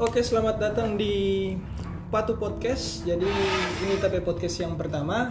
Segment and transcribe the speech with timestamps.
[0.00, 1.52] Oke, selamat datang di
[2.08, 3.04] Patu Podcast.
[3.04, 3.28] Jadi
[3.84, 5.28] ini tapi podcast yang pertama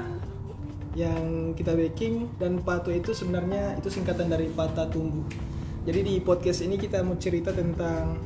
[0.94, 5.26] yang kita baking dan Patu itu sebenarnya itu singkatan dari patah tumbuh.
[5.90, 8.22] Jadi di podcast ini kita mau cerita tentang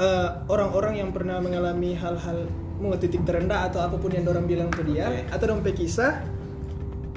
[0.00, 2.48] eh, orang-orang yang pernah mengalami hal-hal
[2.80, 5.36] mau titik terendah atau apa pun yang orang bilang ke dia Oke.
[5.36, 6.24] atau dompe kisah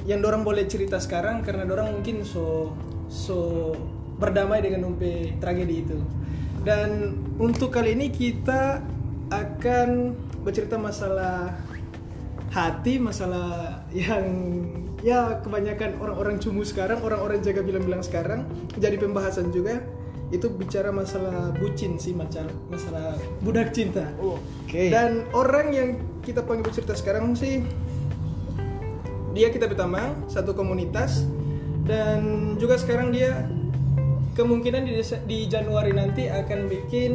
[0.03, 2.75] yang orang boleh cerita sekarang karena orang mungkin so
[3.07, 3.71] so
[4.19, 6.20] berdamai dengan dompe tragedi itu.
[6.61, 8.85] Dan untuk kali ini kita
[9.33, 10.13] akan
[10.45, 11.57] bercerita masalah
[12.51, 14.27] hati, masalah yang
[15.01, 18.45] ya kebanyakan orang-orang cumu sekarang, orang-orang jaga bilang-bilang sekarang
[18.77, 19.81] jadi pembahasan juga
[20.31, 24.07] itu bicara masalah bucin sih masalah masalah budak cinta.
[24.19, 24.87] Oke.
[24.87, 25.89] Dan orang yang
[26.23, 27.65] kita panggil bercerita sekarang sih
[29.31, 31.23] dia kita pertama satu komunitas
[31.87, 33.47] dan juga sekarang dia
[34.35, 34.93] kemungkinan di,
[35.27, 37.11] di Januari nanti akan bikin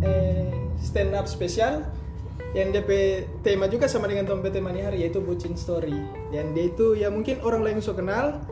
[0.00, 0.48] eh,
[0.80, 1.84] stand up spesial
[2.54, 5.98] yang DP tema juga sama dengan Tompe Temani Hari yaitu Bucin Story
[6.30, 8.46] dan dia itu ya mungkin orang lain so kenal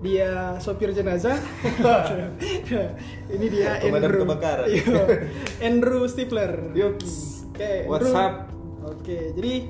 [0.00, 1.36] dia sopir jenazah
[3.36, 4.68] ini dia Andrew kebakaran.
[5.60, 6.72] Andrew Stifler.
[6.72, 8.16] Oke, What's Andrew.
[8.16, 8.34] up?
[8.80, 9.68] Oke, jadi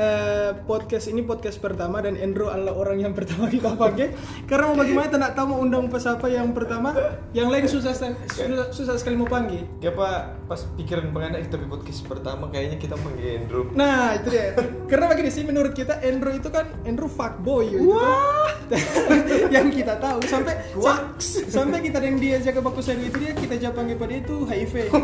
[0.00, 4.16] eh, podcast ini podcast pertama dan Andrew adalah orang yang pertama kita pakai
[4.48, 6.96] karena mau bagaimana tak tahu mau undang siapa yang pertama,
[7.36, 9.68] yang lain susah susah, susah sekali mau panggil.
[9.84, 13.68] Ya pak, pas pikiran pengen tapi podcast pertama kayaknya kita panggil Andrew.
[13.76, 14.56] Nah itu dia.
[14.88, 17.92] Karena begini sih menurut kita Andrew itu kan Andrew fuckboy gitu.
[17.92, 18.48] Wah.
[19.54, 21.10] yang kita tahu sampai sam-
[21.50, 24.74] sampai kita yang dia jaga baku itu dia kita jawab panggil pada itu HIV.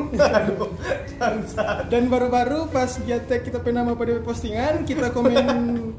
[1.92, 5.45] Dan baru-baru pas dia tag kita penama pada postingan, kita komen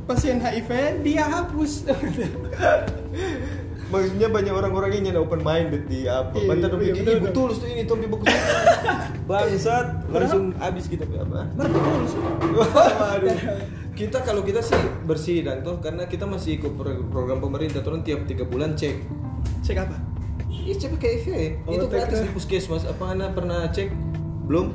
[0.05, 0.71] pasien HIV,
[1.03, 1.83] dia hapus.
[3.87, 6.35] Maksudnya banyak orang-orang yang nyana open minded di apa.
[6.35, 8.27] Iya, Bantar dong iya, betul, "Ih, betul tuh ini Tompi bagus.
[9.25, 11.47] Bangsat, langsung habis kita apa?
[11.53, 12.19] Betul sih.
[12.53, 13.35] Waduh.
[13.97, 18.05] Kita kalau kita sih bersih dan toh karena kita masih ikut pro- program pemerintah turun
[18.05, 18.93] tiap tiga bulan cek.
[19.65, 19.97] Cek apa?
[20.45, 21.27] Iya cek HIV.
[21.65, 22.85] Oh, itu gratis di puskesmas.
[22.85, 23.89] Apa anda pernah cek?
[24.45, 24.69] Belum?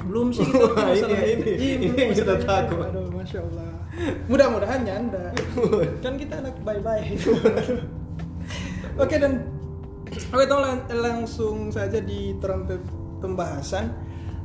[0.00, 2.88] Belum sih kita ini- ini- Iya, ini yang kita takut.
[3.24, 3.72] Masya Allah.
[4.28, 5.32] Mudah-mudahan nyanda.
[6.04, 7.08] kan kita anak bye-bye.
[9.00, 9.48] Oke dan
[10.28, 12.36] oke tahu lang- langsung saja di
[13.24, 13.96] pembahasan.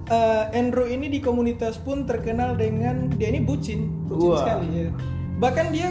[0.10, 4.40] Eh, Andrew ini di komunitas pun terkenal dengan dia ini bucin, bucin Wah.
[4.42, 4.90] sekali ya.
[5.38, 5.88] Bahkan dia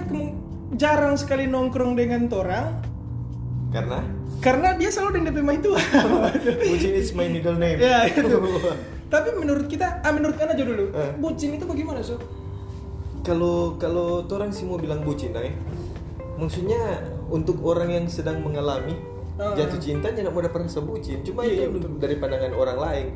[0.74, 2.82] jarang sekali nongkrong dengan orang
[3.68, 4.00] Karena
[4.40, 5.70] karena dia selalu dengan DP itu.
[6.72, 7.76] Bucin is my middle name.
[7.76, 8.24] Ya itu.
[9.12, 11.16] Tapi menurut kita, ah menurut kan aja dulu, Eh.
[11.16, 12.20] bucin itu bagaimana so?
[13.22, 15.52] Kalau kalau orang sih mau bilang bucin, ay,
[16.36, 18.96] maksudnya untuk orang yang sedang mengalami
[19.38, 19.54] Ah.
[19.54, 21.22] jatuh cinta jangan mau dapat rasa bucin.
[21.22, 21.90] Cuma Iya, iya, itu betul.
[22.02, 23.06] dari pandangan orang lain.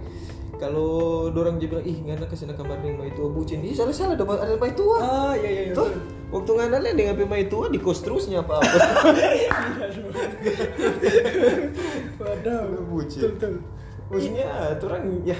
[0.55, 4.15] Kalau dorang dia bilang ih ngana ke sana kamar dengan itu bucin, ih salah salah
[4.15, 5.03] ada ada mai tua.
[5.03, 5.62] Ah iya iya.
[5.67, 5.91] iya, Tuh,
[6.31, 8.71] waktu ngana lain dengan mai tua di kos terusnya apa apa.
[12.23, 12.87] Waduh.
[12.87, 13.21] Bucin.
[13.27, 13.55] Betul betul.
[14.12, 14.47] maksudnya
[14.77, 15.39] orang ya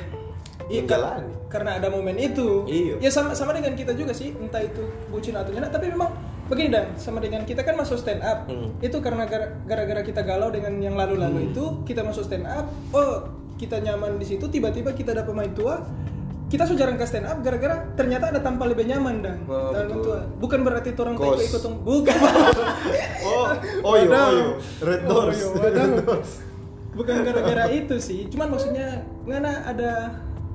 [0.67, 1.23] Iya, jalan.
[1.47, 2.65] karena ada momen itu.
[2.65, 2.95] Iya.
[2.99, 6.09] Ya sama sama dengan kita juga sih, entah itu bucin atau nyana, tapi memang
[6.47, 8.45] begini dan sama dengan kita kan masuk stand up.
[8.47, 8.72] Hmm.
[8.78, 12.67] Itu karena gara- gara-gara kita galau dengan yang lalu-lalu itu, kita masuk stand up.
[12.91, 13.25] Oh,
[13.55, 15.81] kita nyaman di situ, tiba-tiba kita ada pemain tua.
[16.47, 19.89] Kita sudah jarang ke stand up gara-gara ternyata ada tampal lebih nyaman dan Oh, dan
[19.89, 20.21] betul.
[20.37, 22.12] Bukan berarti orang tua ikut ikut bukan.
[23.25, 23.49] Oh,
[23.89, 24.28] oyo, Wadaw.
[24.28, 24.47] oyo,
[24.83, 25.39] red doors.
[25.39, 26.21] Oyo, wadaw.
[26.93, 29.93] Bukan gara-gara itu sih, cuman maksudnya ngana ada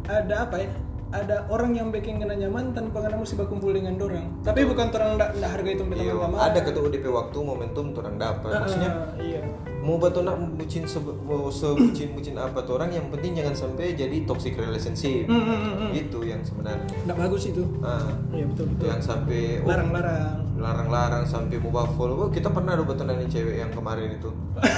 [0.08, 0.87] ada apa ya?
[1.08, 4.28] Ada orang yang bikin ngana nyaman tanpa ngana mesti berkumpul dengan dorang.
[4.42, 6.40] Tapi bukan orang ndak ndak harga itu Iya, teman-teman.
[6.42, 8.52] ada ketua UDP waktu momentum orang dapat.
[8.60, 9.40] Maksudnya iya.
[9.78, 14.56] mau batu nak bucin sebucin bucin apa tuh orang yang penting jangan sampai jadi toxic
[14.56, 15.92] relationship Hmm, hmm, hmm, hmm.
[15.96, 17.64] itu yang sebenarnya Ndak bagus itu.
[17.80, 18.86] ah Iya betul betul.
[18.86, 20.44] yang sampai oh, Larang-larang.
[20.58, 24.28] larang-larang sampai mau baffle oh, kita pernah ada batu nanya cewek yang kemarin itu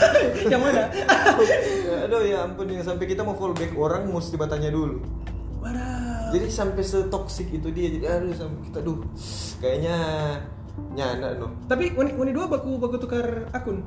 [0.52, 0.94] yang mana?
[2.06, 5.02] aduh ya ampun yang sampai kita mau follow back orang mesti bertanya dulu
[5.60, 5.99] Wadah.
[6.30, 9.00] Jadi sampai setoksik itu dia jadi aduh sampai kita duh
[9.58, 9.96] kayaknya
[10.90, 13.84] nyanda no Tapi uni, uni dua baku baku tukar akun.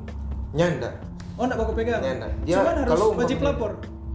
[0.51, 0.93] nyanda
[1.33, 1.99] Oh ndak baku pegang.
[1.99, 3.71] nyanda dia Cuman harus kalau wajib lapor.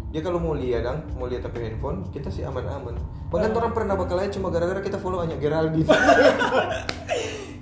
[0.09, 2.97] dia kalau mau lihat dang mau lihat tapi handphone kita sih aman-aman
[3.29, 3.45] Ah.
[3.53, 5.85] orang pernah bakal aja cuma gara-gara kita follow hanya Geraldine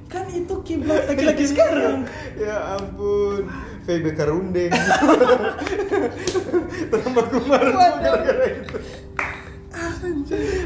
[0.07, 2.07] Kan itu kiblat laki-laki sekarang.
[2.37, 3.51] ya ampun
[3.83, 4.71] VB Karundeng
[6.87, 7.61] Terima kumar
[7.99, 8.77] gara-gara itu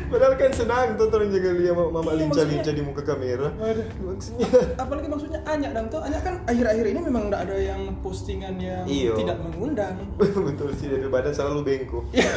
[0.06, 3.48] Padahal kan senang tuh orang jaga lihat mama Iya, lincah-lincah maksudnya- di muka kamera.
[3.54, 3.86] Waduh.
[4.02, 4.46] Maksudnya
[4.76, 8.84] apalagi maksudnya Anya dan tuh Anya kan akhir-akhir ini memang tidak ada yang postingan yang
[8.84, 9.14] Iyo.
[9.16, 9.96] tidak mengundang
[10.48, 12.04] betul sih dari badan selalu bengkok.
[12.14, 12.32] Iya.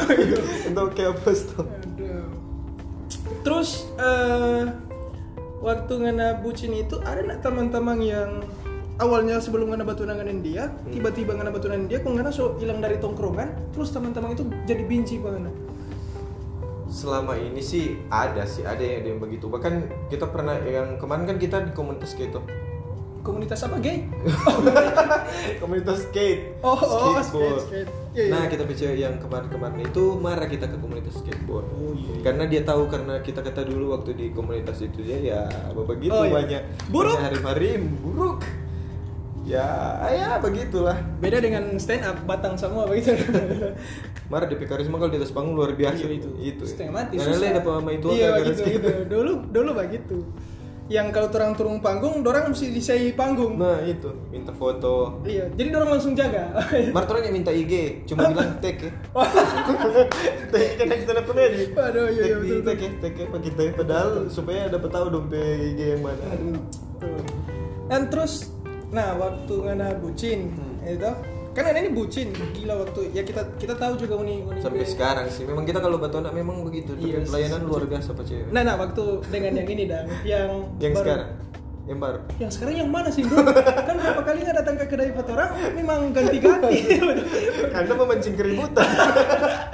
[0.68, 1.64] Untuk kayak apa tuh?
[3.44, 4.62] Terus eh,
[5.60, 8.30] waktu ngana bucin itu ada nggak teman-teman yang
[8.96, 12.78] awalnya sebelum ngana batu nanganin dia tiba-tiba ngana batu nanganin dia kok ngana so hilang
[12.78, 15.50] dari tongkrongan terus teman-teman itu jadi benci ngana
[16.94, 19.50] Selama ini sih ada sih ada yang ada yang begitu.
[19.50, 19.74] Bahkan
[20.06, 22.38] kita pernah yang kemarin kan kita di komunitas gitu.
[23.24, 24.04] komunitas apa gay
[25.64, 26.60] komunitas skate.
[26.60, 27.24] Oh, oh, skateboard.
[27.24, 27.90] skate, skate.
[28.12, 28.32] Iya, iya.
[28.36, 31.66] Nah, kita bicara yang kemarin-kemarin itu marah kita ke komunitas skateboard.
[31.72, 32.22] Oh, iya, iya.
[32.22, 35.40] Karena dia tahu karena kita kata dulu waktu di komunitas itu dia ya
[35.72, 36.36] begitu Oh, iya.
[36.36, 36.62] banyak
[36.92, 37.16] Buruk.
[37.16, 38.44] hari-hari buruk.
[39.44, 39.68] Ya,
[40.08, 40.96] ya begitulah.
[41.20, 43.12] beda dengan stand up batang semua begitu
[44.32, 46.64] Marah di karisma kalau di atas panggung luar biasa Iya, itu itu.
[46.64, 47.48] setengah mati Karena susah.
[47.50, 48.72] ada pemain itu iya begitu skate.
[48.74, 50.16] gitu dulu dulu begitu
[50.84, 55.20] yang kalau turang turun panggung dorang mesti disai panggung Nah, itu minta foto.
[55.24, 56.48] iya jadi dorang langsung jaga
[56.96, 58.92] Mar orang yang minta IG, cuma bilang tag ya.
[60.46, 61.64] Tag kan kita dapat aja.
[61.84, 63.70] Aduh, iya, iya, betul, tag ya, tag ya, pakai tag.
[63.74, 65.40] Padahal supaya dapat tahu dong pe
[65.70, 66.24] IG yang mana.
[66.32, 66.60] Tuh.
[67.84, 68.48] dan terus
[68.94, 70.78] nah waktu ngana bucin Hmm.
[70.86, 71.10] itu
[71.52, 75.42] kan ini bucin gila waktu ya kita kita tahu juga uni uni Sampai sekarang sih,
[75.42, 76.94] memang kita kalau batu anak memang begitu.
[76.94, 78.50] Tapi Iya, pelayanan luar biasa pak cewek.
[78.50, 81.30] nah nah waktu dengan yang ini dan yang yang baru- sekarang,
[81.84, 82.18] yang baru.
[82.36, 85.50] yang sekarang yang mana sih bro kan berapa kali nggak datang ke kedai foto orang
[85.72, 86.74] memang ganti-ganti
[87.78, 88.86] Anda memancing keributan.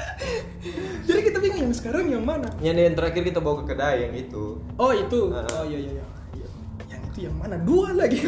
[1.09, 4.15] jadi kita bingung yang sekarang yang mana yang yang terakhir kita bawa ke kedai yang
[4.15, 4.61] itu.
[4.77, 5.49] Oh itu, Ah.
[5.55, 6.05] oh iya iya iya.
[7.11, 7.57] Yang itu yang mana?
[7.67, 8.19] Dua lagi.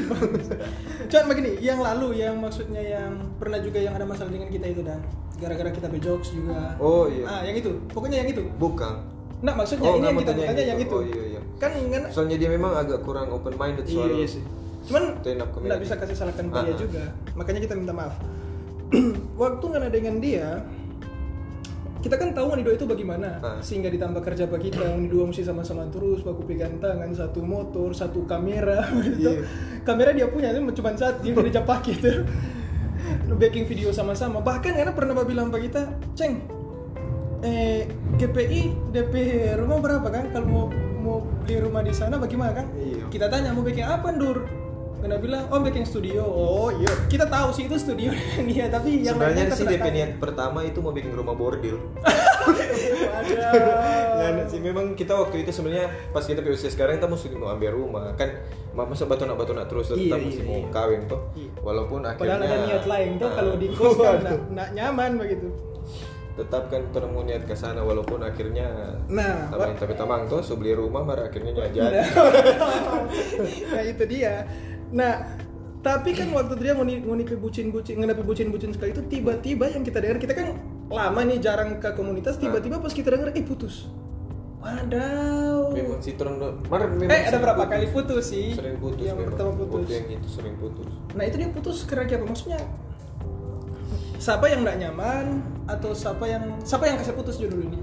[1.10, 4.82] Cuman begini, yang lalu yang maksudnya yang pernah juga yang ada masalah dengan kita itu
[4.82, 4.98] dan
[5.38, 6.74] gara-gara kita bejokes juga.
[6.82, 7.24] Oh, iya.
[7.26, 8.42] Ah yang itu, pokoknya yang itu.
[8.58, 8.94] Bukan.
[9.42, 10.96] Nah maksudnya Oh, ini yang kita tanya yang yang itu.
[10.98, 11.40] Oh, iya, iya.
[11.58, 12.02] Kan kan.
[12.10, 14.42] Soalnya dia memang agak kurang open minded Iya soal iya sih.
[14.86, 15.02] Cuman
[15.62, 16.74] nggak bisa kasih salahkan dia Ah, ah.
[16.74, 17.02] juga.
[17.38, 18.14] Makanya kita minta maaf.
[19.42, 20.62] Waktu nggak ada dengan dia,
[22.02, 23.62] kita kan tahu Manido itu bagaimana Ah.
[23.62, 28.26] sehingga ditambah kerja pak kita Manido mesti sama-sama terus baku pegang tangan satu motor satu
[28.26, 29.30] kamera gitu.
[29.30, 29.46] Iya.
[29.82, 32.26] kamera dia punya itu cuma satu dia udah pakai gitu
[33.32, 35.82] baking video sama-sama bahkan karena pernah Pak bilang pak kita
[36.12, 36.42] ceng
[37.40, 39.14] eh GPI DP
[39.58, 40.64] rumah berapa kan kalau mau
[41.02, 43.10] mau beli rumah di sana bagaimana kan Iya.
[43.10, 44.46] kita tanya mau bikin apa Ndur
[45.02, 48.14] karena bilang oh bikin studio oh iya kita tahu sih itu studio
[48.48, 51.74] dia tapi yang Sebenarnya sih kita DP niat pertama itu mau bikin rumah bordil.
[54.22, 57.74] ada sih memang kita waktu itu sebenarnya pas kita PUC sekarang kita mesti mau ambil
[57.74, 58.30] rumah kan
[58.72, 60.68] ma- masa batu nak batu nak terus Iya, mesti iya, mau iya.
[60.70, 61.20] kawin tuh.
[61.34, 61.50] Iya.
[61.60, 65.48] Walaupun akhirnya Padahal ada niat lain tuh kalau di kos kan nggak nggak nyaman begitu.
[66.32, 70.56] tetap kan kita mau niat ke sana walaupun akhirnya Nah, tamang tapi tamang tuh so
[70.56, 72.00] beli rumah mar akhirnya nggak jadi.
[73.68, 74.48] nah itu dia.
[74.92, 75.24] Nah,
[75.80, 79.82] tapi kan waktu dia mau ni- mau nipi bucin-bucin, ngenapi bucin-bucin sekali itu tiba-tiba yang
[79.82, 80.46] kita dengar kita kan
[80.86, 83.88] lama nih jarang ke komunitas, tiba-tiba pas kita dengar eh putus.
[84.62, 85.74] Wadaw.
[85.74, 86.14] Memang si
[86.70, 87.72] mar Eh ada berapa putus.
[87.72, 88.46] kali putus sih?
[88.54, 89.28] Sering putus Yang memang.
[89.34, 89.74] pertama putus.
[89.82, 90.88] Waktu yang itu sering putus.
[91.12, 92.24] Nah itu dia putus karena apa?
[92.24, 92.60] Maksudnya
[94.16, 95.26] siapa yang nggak nyaman
[95.66, 97.80] atau siapa yang siapa yang kasih putus dulu ini?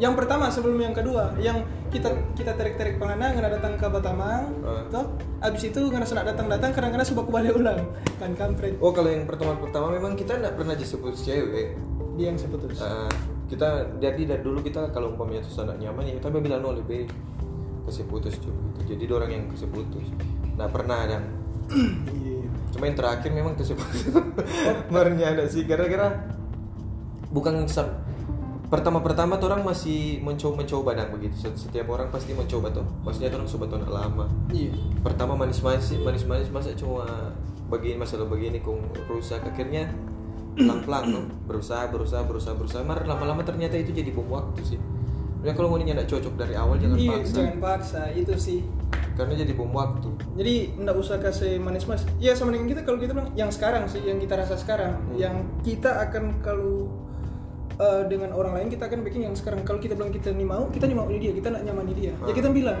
[0.00, 1.60] Yang pertama sebelum yang kedua, yang
[1.92, 4.80] kita kita tarik-tarik penganang karena datang ke Batamang, Ah.
[4.88, 5.04] toh
[5.40, 7.80] abis itu karena sudah datang-datang kadang-kadang suka kembali ulang
[8.16, 11.76] kan kampret Oh kalau yang pertemuan pertama memang kita nggak pernah disebut cewek.
[12.16, 12.80] dia yang seputus.
[12.80, 13.08] Ah,
[13.46, 17.04] kita jadi dari dulu kita kalau umpamanya tuh anak nyaman ya kita bilang no lebih
[17.82, 18.94] kasih putus cuy gitu.
[18.94, 20.06] jadi orang yang kasih putus
[20.54, 21.18] nah pernah ada
[22.12, 22.46] Iya.
[22.70, 24.06] cuma yang terakhir memang kasih putus
[24.92, 26.28] barunya ada sih gara-gara
[27.28, 27.64] bukan
[28.70, 31.34] pertama-pertama tuh orang masih mencoba mencoba dan begitu.
[31.36, 32.86] Set- setiap orang pasti mencoba tuh.
[33.02, 34.24] Maksudnya tuh orang coba tuh lama.
[34.50, 34.72] Iya.
[35.00, 37.32] pertama manis-manis manis-manis masa cuma
[37.66, 39.88] begini masalah begini kong rusak akhirnya
[40.52, 42.82] pelan-pelan tuh berusaha berusaha berusaha berusaha.
[42.84, 44.80] Mar lama-lama ternyata itu jadi bom waktu sih.
[45.40, 47.34] Ya kalau mau nggak cocok dari awal jangan Iya, paksa.
[47.34, 48.60] jangan paksa itu sih.
[49.10, 50.08] karena jadi bom waktu.
[50.36, 52.08] Jadi nggak usah kasih manis-manis.
[52.16, 55.16] Iya sama dengan kita kalau kita bilang yang sekarang sih yang kita rasa sekarang, Hmm.
[55.16, 56.88] yang kita akan kalau
[57.80, 59.64] eh, dengan orang lain kita akan bikin yang sekarang.
[59.64, 61.94] Kalau kita bilang kita nih mau, kita nih mau ini dia, kita nak nyaman ini
[61.96, 62.12] dia.
[62.12, 62.36] Ya Ah.
[62.36, 62.80] kita bilang,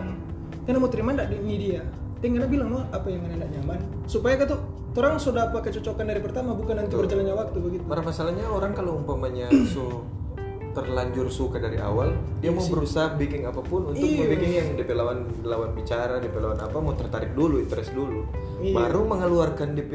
[0.68, 1.82] kita mau terima nggak ini dia.
[2.20, 4.60] Dan kita bilang no, apa yang anda nyaman, supaya kata
[4.92, 7.82] orang sudah apa kecocokan dari pertama, bukan nanti berjalannya waktu begitu.
[7.88, 10.04] Marah masalahnya orang kalau umpamanya so
[10.70, 14.22] terlanjur suka dari awal dia mau berusaha bikin apa pun untuk Iya.
[14.22, 18.22] membuat yang DP lawan lawan bicara DP lawan apa mau tertarik dulu interest dulu.
[18.60, 18.74] Iya.
[18.76, 19.92] baru mengeluarkan DP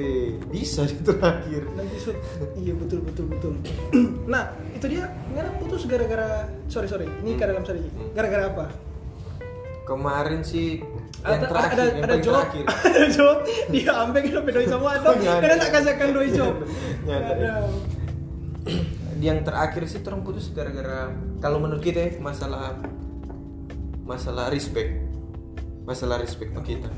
[0.48, 1.64] bisa di terakhir
[1.96, 2.18] shoot
[2.56, 3.54] iya betul betul betul.
[4.28, 7.80] Nah itu dia nggak putus gara-gara sorry sorry ini ke dalam sorry.
[7.80, 8.12] Hmm.
[8.12, 8.66] gara-gara apa?
[9.86, 10.82] Kemarin sih
[11.22, 12.66] yang ada terakhir ada yang ada job terakhir.
[12.86, 13.38] Ada job
[13.70, 16.54] dia ambil kita doi semua atau karena tak kasihkan doi job.
[19.20, 22.76] Yang terakhir sih orang putus gara-gara kalau menurut kita ya, masalah
[24.04, 25.02] masalah respect.
[25.86, 26.90] Masalah respect ke kita.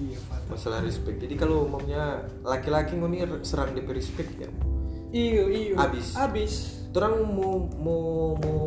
[0.00, 0.18] Iya
[0.52, 1.16] masalah respect.
[1.24, 4.50] Jadi kalau umumnya laki-laki ngoni serang DP respect ya.
[5.12, 5.74] Iyo iyo.
[5.80, 6.12] Abis.
[6.16, 6.52] abis
[6.92, 8.04] orang mau mau
[8.36, 8.60] mau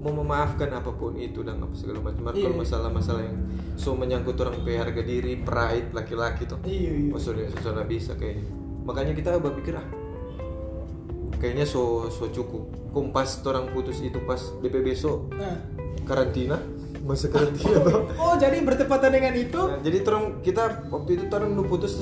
[0.00, 2.34] mau memaafkan apa pun itu dan apa segala macam.
[2.34, 2.50] Iya.
[2.50, 3.38] kalau masalah-masalah yang
[3.78, 8.50] so menyangkut orang pe harga diri pride laki-laki tuh iyo iyo maksudnya susah bisa kayaknya.
[8.82, 9.86] Makanya kita berpikir ah
[11.40, 12.68] kayaknya so so cukup.
[12.94, 15.32] Kumpas orang putus itu pas DP besok.
[15.34, 15.58] Nah.
[16.04, 16.60] Karantina.
[17.00, 19.56] Masa karantina tuh oh jadi bertepatan dengan itu?
[19.56, 21.96] Nah, jadi orang kita waktu itu orang nu putus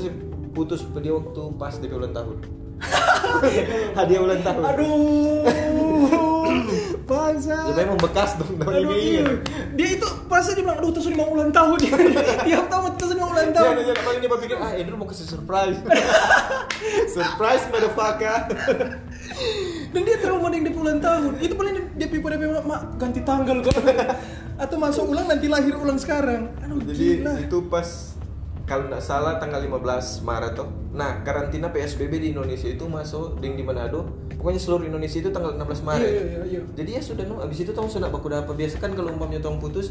[0.51, 2.37] putus dia waktu pas DP ulang tahun.
[3.99, 4.63] Hadiah ulang tahun.
[4.67, 6.28] Aduh
[7.05, 7.57] bangsa.
[7.69, 9.19] Ya memang bekas dong Aduh, ini.
[9.19, 9.25] iya.
[9.73, 11.79] Dia itu pasti dia bilang, aduh terus mau ulang tahun.
[12.47, 13.73] Tiap tahun terus mau ulang Ya, tahun.
[13.77, 15.79] ya, ya, paling dia berpikir, ah ini mau kasih surprise.
[17.11, 18.41] Surprise motherfucker.
[19.89, 21.33] Dan dia trauma dengan dia ulang tahun.
[21.39, 23.75] Itu paling dia dia pipa dia mak, mak ganti tanggal kok
[24.57, 26.51] Atau masuk ulang nanti lahir ulang sekarang.
[26.61, 27.33] Aduh Jadi gila.
[27.41, 28.18] itu pas
[28.69, 30.69] kalau nggak salah tanggal 15 Maret tuh.
[30.93, 34.29] Nah, karantina PSBB di Indonesia itu masuk di di Manado.
[34.37, 36.05] Pokoknya seluruh Indonesia itu tanggal 16 Maret.
[36.05, 36.61] Iya, iya, iya.
[36.77, 39.57] Jadi ya sudah no, abis itu tong sudah baku apa biasa kan kalau umpamanya tong
[39.57, 39.89] putus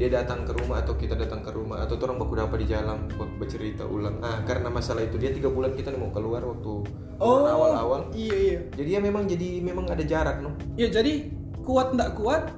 [0.00, 3.06] dia datang ke rumah atau kita datang ke rumah atau orang baku apa di jalan
[3.14, 4.18] buat bercerita ulang.
[4.26, 6.82] Ah, karena masalah itu dia tiga bulan kita mau keluar waktu
[7.20, 8.08] Oh awal-awal.
[8.16, 10.56] Iya iya Jadi ya memang jadi memang ada jarak no.
[10.74, 11.30] Iya jadi
[11.62, 12.48] kuat ndak kuat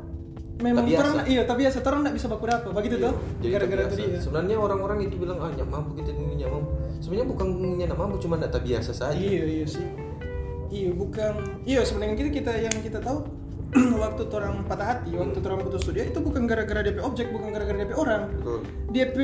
[0.63, 1.27] Memang biasa.
[1.27, 3.97] iya tapi biasa orang ndak bisa baku apa begitu Iya, tuh jadi gara-gara biasa.
[3.99, 6.71] dia Sebenarnya orang-orang itu bilang ah nyak mampu kita ini nyak mampu.
[7.03, 9.19] Sebenarnya bukan nyak mampu cuma ndak tak biasa saja.
[9.19, 9.87] Iya iya sih.
[10.71, 11.33] Iya bukan.
[11.67, 13.27] Iya sebenarnya kita kita yang kita tahu
[14.05, 17.79] waktu orang patah hati, waktu orang putus dia itu bukan gara-gara DP objek, bukan gara-gara
[17.79, 18.23] DP orang.
[18.31, 18.61] Betul.
[18.89, 19.17] DP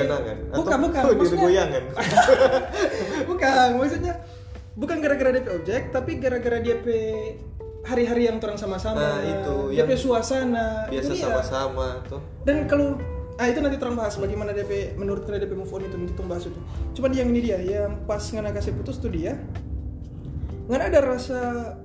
[0.00, 0.36] Kenangan.
[0.50, 1.02] Bukan bukan.
[1.04, 1.82] oh, maksudnya- goyangan.
[3.30, 4.14] bukan maksudnya
[4.72, 6.86] bukan gara-gara DP objek, tapi gara-gara DP
[7.84, 9.00] hari-hari yang orang sama-sama.
[9.00, 10.86] Nah, itu DP yang suasana.
[10.88, 12.20] Biasa sama-sama tuh.
[12.44, 13.00] Dan kalau
[13.40, 16.30] ah itu nanti terang bahas bagaimana DP menurut kalian DP move on itu nanti terang
[16.30, 16.60] bahas itu.
[16.96, 19.40] Cuman yang ini dia yang pas ngana kasih putus tuh dia
[20.70, 21.38] ngana ada rasa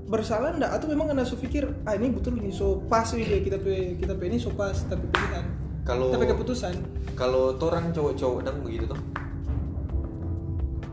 [0.05, 3.41] bersalah ndak atau memang ngana so pikir ah ini betul ini so pas ini dia
[3.41, 5.41] kita pe kita pe ini so pas tapi pilihan
[5.81, 6.73] Kalau tapi keputusan
[7.17, 9.01] kalau torang cowok-cowok dan begitu tuh.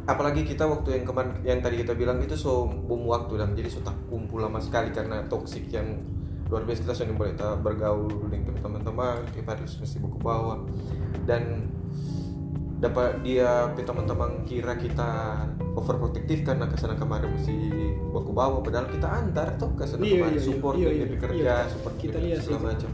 [0.03, 3.71] Apalagi kita waktu yang kemarin yang tadi kita bilang itu so bom waktu dan jadi
[3.71, 6.03] so tak kumpul lama sekali karena toksik yang
[6.51, 7.33] luar biasa kita sudah boleh
[7.65, 10.61] bergaul dengan teman-teman kita harus mesti buku bawah
[11.25, 11.65] dan
[12.83, 15.39] dapat dia teman-teman kira kita
[15.79, 17.55] overprotective karena ke sana kemarin mesti
[18.11, 20.49] baku bawa padahal kita antar tuh ke sana Iya, kemarin iya, iya.
[20.51, 21.71] support Iya, dan iya, DP kerja iya.
[21.71, 22.91] support Kita lihat segala macam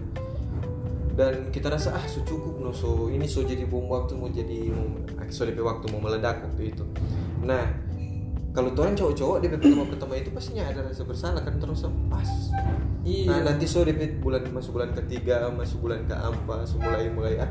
[1.19, 4.71] dan kita rasa ah so cukup no so ini so jadi bom waktu mau jadi
[4.71, 6.87] mau so DP waktu mau meledak waktu itu.
[7.43, 7.67] Nah
[8.55, 12.31] kalau orang cowok-cowok DP pertama pertama itu pastinya ada rasa bersalah kan terus pas.
[13.03, 13.35] Iya.
[13.35, 17.51] Nah nanti so DP bulan masuk bulan ketiga masuk bulan keempat so mulai mulai ah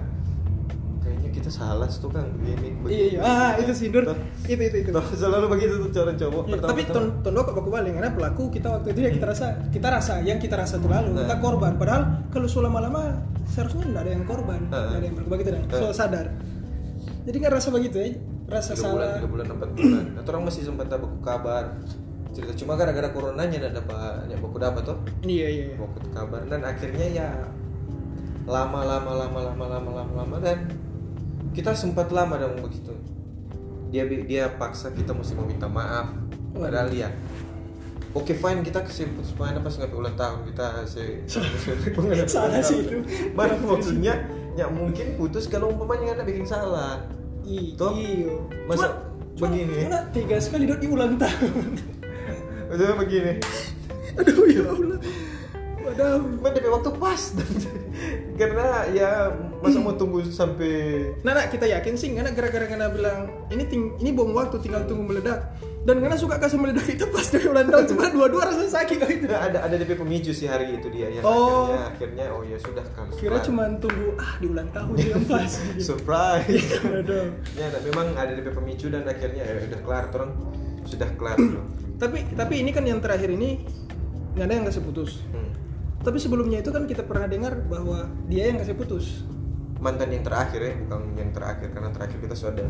[1.07, 3.19] kayaknya kita salah tuh kan begini iya iya.
[3.23, 4.19] Ah itu sih Dur Tuh.
[4.43, 4.89] itu itu itu.
[4.91, 6.43] Tuh, selalu begitu tuh orang cowok.
[6.45, 9.47] Iya, tapi ton ton kok baku balik karena pelaku kita waktu itu ya kita rasa
[9.71, 11.39] kita rasa yang kita rasa itu lalu kita Nah.
[11.39, 11.71] korban.
[11.79, 14.59] Padahal kalau so lama-lama seharusnya nggak ada yang korban.
[14.67, 14.91] Nah.
[14.91, 15.61] nggak ada yang berubah gitu dah.
[15.63, 15.79] Nah.
[15.79, 16.27] so sadar.
[17.23, 18.09] Jadi nggak rasa begitu ya.
[18.47, 19.15] Rasa tiga bulan salah.
[19.19, 20.03] tiga bulan empat bulan.
[20.15, 21.63] Nah orang masih sempat dapat kabar.
[22.35, 24.97] Cerita cuma gara-gara coronanya nggak dapat nggak baku dapat tuh.
[25.23, 25.75] Iya iya iya.
[25.79, 26.41] baku kabar.
[26.45, 27.29] Dan akhirnya ya
[28.47, 30.71] lama lama lama lama lama lama lama dan
[31.57, 32.93] kita sempat lama dong begitu
[33.89, 36.13] dia dia paksa kita mesti meminta maaf
[36.53, 37.09] padahal ya
[38.13, 41.21] Oke fine kita kasih putus main pas nggak ulang tahun kita se
[42.25, 42.97] Salah sih itu.
[43.35, 46.97] Mana maksudnya ya mungkin putus kalau umpamanya nggak bikin salah.
[47.45, 48.33] I- Toh, iya
[48.65, 49.05] masa
[49.37, 49.85] Cuma- begini?
[49.85, 51.77] cuma tiga sekali dot di ulang tahun
[52.67, 53.33] Maksudnya begini.
[54.17, 54.97] aduh ya Allah
[55.97, 57.21] Cuma DP waktu pas
[58.39, 63.19] karena ya masa mau tunggu sampai Nah, nah, kita yakin sih, karena gara-gara karena bilang
[63.49, 65.57] ini ting ini bom waktu tinggal tunggu meledak.
[65.81, 69.13] Dan karena suka kasih meledak itu pas dari ulang tahun cuma dua-dua rasa sakit kali
[69.17, 69.25] itu.
[69.25, 71.71] Nah, ada ada DP pemicu sih hari itu dia yang Oh.
[71.71, 73.07] akhirnya akhirnya oh ya sudah kan.
[73.15, 75.51] Kira cuma tunggu ah di ulang tahun yang pas.
[75.79, 76.67] surprise.
[77.01, 77.31] Aduh.
[77.55, 80.31] ya nah, memang ada DP pemicu dan akhirnya ya udah kelar orang
[80.83, 81.39] sudah kelar.
[81.97, 83.63] Tapi tapi ini kan yang terakhir ini
[84.35, 85.23] nggak ada yang kasih putus.
[86.07, 89.27] Tapi sebelumnya itu kan kita pernah dengar bahwa dia yang kasih putus.
[89.83, 92.63] Mantan yang terakhir ya bukan yang terakhir karena terakhir kita sudah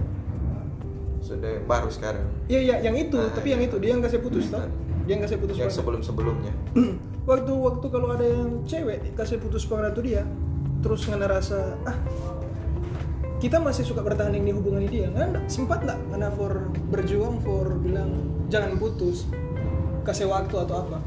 [1.22, 2.26] sudah baru sekarang.
[2.50, 3.70] Iya iya yang itu Ah, tapi yang iya.
[3.70, 4.66] itu dia yang kasih putus toh
[5.06, 6.52] dia yang kasih putus yang sebelum sebelumnya
[7.30, 10.28] waktu waktu kalau ada yang cewek kasih putus pengen tuh dia
[10.84, 11.96] terus ngana rasa ah
[13.38, 15.08] kita masih suka bertahan di hubungan ini dia.
[15.14, 19.30] Kan sempat nggak ngana for berjuang for bilang jangan putus
[20.02, 20.98] kasih waktu atau apa?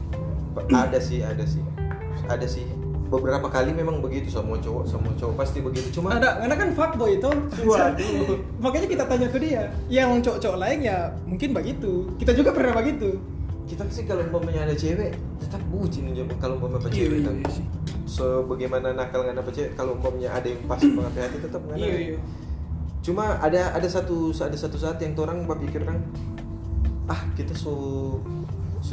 [0.71, 1.80] Ada sih ada sih
[2.27, 2.67] ada sih.
[3.11, 5.99] Beberapa kali memang begitu semua cowok semua cowok pasti begitu.
[5.99, 7.31] Cuma ada karena kan fuckboy itu.
[7.67, 8.39] Waduh.
[8.65, 9.71] makanya kita tanya ke dia.
[9.91, 12.07] Yang cowok-cowok lain ya mungkin begitu.
[12.23, 13.19] Kita juga pernah begitu.
[13.67, 17.35] Kita sih kalau umpamanya ada cewek tetap bucin aja kalau umpamanya apa cewek kan.
[17.51, 17.67] sih.
[18.07, 21.79] So bagaimana nakal nggak apa cewek kalau umpamanya ada yang pas banget hati tetap nggak
[21.83, 22.19] iya iya.
[23.03, 25.99] Cuma ada ada satu ada satu saat yang orang berpikir kan
[27.11, 27.75] ah kita so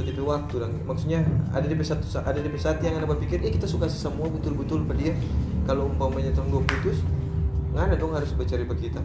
[0.03, 1.21] DP waktu dan maksudnya
[1.53, 4.53] ada DP satu ada DP saat yang anda berpikir eh kita suka sih semua betul
[4.57, 5.13] betul pada dia.
[5.65, 7.01] Kalau umpamanya tahun dua putus
[7.77, 9.01] nggak dong harus bercari ke kita.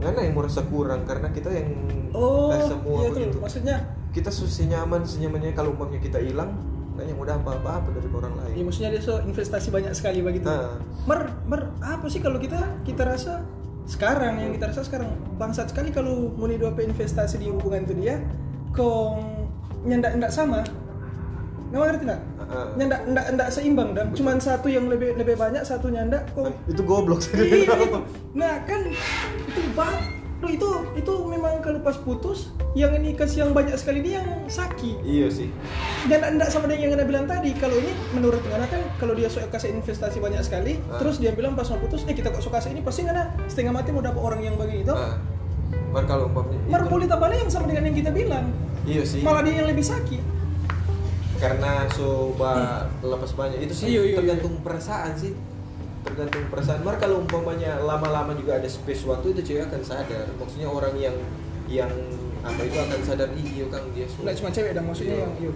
[0.00, 1.68] Nggak yang merasa kurang karena kita yang
[2.16, 3.38] oh semua iya tuh begitu.
[3.38, 3.76] maksudnya?
[4.12, 6.56] Kita so senyaman senyamannya kalau umpamanya kita hilang
[7.00, 8.54] yang udah apa apa apa dari orang lain.
[8.56, 10.76] Ya maksudnya dia so investasi banyak sekali begitu Nah.
[11.08, 13.42] mer mer apa sih kalau kita kita rasa
[13.88, 18.22] sekarang yang kita rasa sekarang bangsat sekali kalau mau dua investasi di hubungan itu dia
[18.76, 19.41] kong
[19.82, 20.60] nyandak ndak sama.
[21.72, 22.22] Nggak ngerti nggak?
[22.52, 22.66] Heeh.
[22.76, 26.82] nyandak ndak ndak seimbang dan cuman satu yang lebih lebih banyak satu nyandak kok itu
[26.84, 27.76] goblok Iya, iya.
[28.40, 28.84] nah kan
[29.48, 29.96] itu bang
[30.42, 35.00] itu itu memang kalau pas putus yang ini kasih yang banyak sekali dia yang sakit
[35.06, 35.48] iya sih.
[36.10, 37.54] Dan enggak sama dengan yang anda bilang tadi.
[37.54, 40.98] Kalau ini menurut Ngana kan kalau dia suka kasih investasi banyak sekali Ah.
[40.98, 42.82] terus dia bilang pas mau putus eh kita kok suka kasih ini?
[42.82, 45.31] Pasti Ngana setengah mati mau dapat orang yang nah, Mar
[46.02, 48.46] kalau umpamanya Mar itu- boleh tambahnya yang sama dengan yang kita bilang.
[48.82, 49.20] Iya sih.
[49.20, 50.22] Malah dia yang lebih sakit.
[51.36, 52.52] Karena coba
[52.98, 53.58] lepas banyak.
[53.60, 54.16] Itu sih Iya, iya, iya.
[54.16, 55.32] tergantung perasaan sih.
[56.02, 56.80] Tergantung perasaan.
[56.80, 60.26] Mar kalau umpamanya lama-lama juga ada space waktu itu cewek akan sadar.
[60.34, 61.16] Maksudnya orang yang
[61.68, 61.92] yang
[62.40, 65.22] apa itu akan sadar iya kang dia nggak cuma cewek dan maksudnya Iya.
[65.22, 65.50] yang iya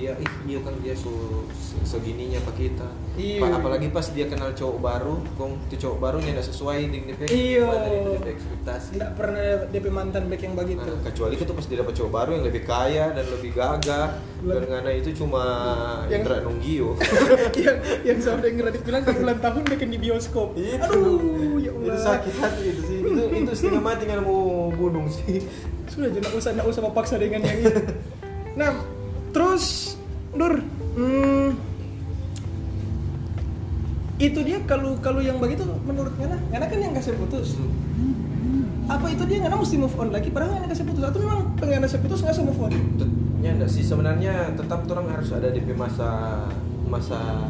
[0.00, 1.12] dia ih iya kang dia so
[1.52, 2.88] se- segininya pak kita.
[3.12, 3.38] Iya.
[3.38, 7.28] Pa- apalagi pas dia kenal cowok baru kong itu cowok baru yang sesuai dengan DP
[7.28, 7.68] Iya.
[8.16, 8.90] DP ekspektasi.
[8.96, 10.80] Nggak pernah DP mantan back yang begitu.
[10.80, 14.08] Nah, kecuali itu pas dia dapat cowok baru yang lebih kaya dan lebih gagah.
[14.40, 15.44] Dan ngana itu cuma
[16.08, 16.88] Yang- Indra Nunggio.
[17.60, 20.56] Yang yang sama yang Radit bilang kan ulang tahun bikin di bioskop.
[20.56, 20.80] Itu.
[20.80, 21.86] aduh ya Allah.
[21.86, 22.98] Itu sakit hati itu sih.
[23.02, 25.44] Itu itu setengah mati nggak mau bunuh sih.
[25.86, 27.82] Sudah jangan usah nggak usah memaksa dengan yang itu.
[28.50, 28.74] Nah
[29.30, 29.96] terus
[30.30, 30.62] Nur
[30.94, 31.58] hmm,
[34.20, 37.56] itu dia kalau kalau yang begitu menurut Ngana Ngana kan yang kasih putus.
[38.86, 39.42] Apa itu dia?
[39.42, 40.28] Ngana mesti move on lagi.
[40.28, 41.02] Padahal Ngana kasih putus.
[41.02, 42.72] Atau memang pengen kasih putus nggak move on?
[43.40, 43.80] Ya enggak sih?
[43.80, 46.44] Sebenarnya tetap orang harus ada di masa
[46.86, 47.48] masa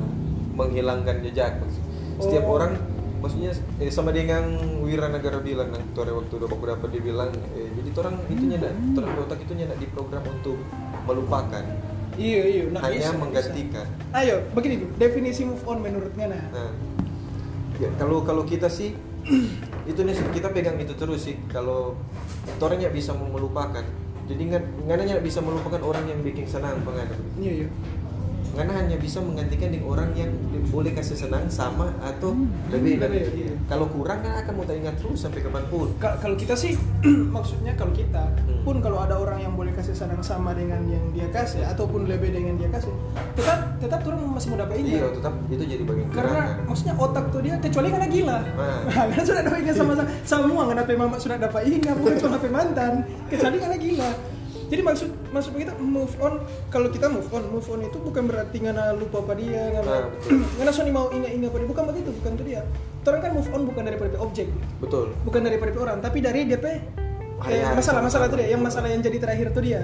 [0.55, 1.59] menghilangkan jejak.
[2.23, 2.57] Setiap Oh.
[2.57, 2.79] orang
[3.21, 4.43] maksudnya eh, sama dengan
[4.83, 8.69] Wira Negara bilang nang tore waktu udah beberapa dia bilang eh, jadi orang itu nyanda
[8.73, 10.59] orang di otak itu nyanda diprogram untuk
[11.05, 11.65] melupakan
[12.17, 14.19] iya iya nah, hanya bisa, menggantikan bisa.
[14.19, 16.73] ayo begini definisi move on menurut Ngana Nah,
[17.79, 18.97] ya, kalau kalau kita sih
[19.91, 21.37] itu nih kita pegang itu terus sih.
[21.53, 21.97] Kalau
[22.61, 23.85] orangnya bisa melupakan.
[24.31, 27.09] Jadi nggak nggak bisa melupakan orang yang bikin senang pengen.
[27.43, 27.69] iya iya
[28.51, 30.31] Nggak hanya bisa menggantikan dengan orang yang
[30.67, 32.35] boleh kasih senang sama atau
[32.69, 33.55] lebih dari lebih, iya.
[33.67, 35.89] Kalau kurang kan akan mau ingat terus sampai kapan pun.
[35.97, 36.75] Ka- kalau kita sih
[37.35, 38.63] maksudnya kalau kita Hmm.
[38.63, 42.29] pun kalau ada orang yang boleh kasih senang sama dengan yang dia kasih ataupun lebih
[42.29, 42.93] dengan dia kasih
[43.33, 46.67] tetap tetap orang masih mau dapat ini Iya, tetap itu jadi bagian karena kerangan.
[46.67, 49.07] maksudnya otak tuh dia kecuali karena gila Nah.
[49.09, 49.93] karena sudah dapat ingat sama
[50.31, 52.93] semua nggak dapat mama sudah dapat ingat bukan cuma mantan
[53.29, 54.11] kecuali karena gila
[54.71, 56.39] jadi maksud maksud kita move on
[56.71, 60.07] kalau kita move on move on itu bukan berarti ngana lupa apa dia ngana Nah,
[60.63, 62.63] ngana soni mau ingat ingat apa dia bukan begitu bukan itu dia
[63.03, 64.47] orang kan move on bukan dari DP objek
[64.79, 65.07] Betul.
[65.27, 66.65] bukan dari DP orang tapi dari DP
[67.51, 68.39] eh, masalah-masalah itu sama-sama.
[68.39, 69.83] dia yang masalah yang jadi terakhir itu dia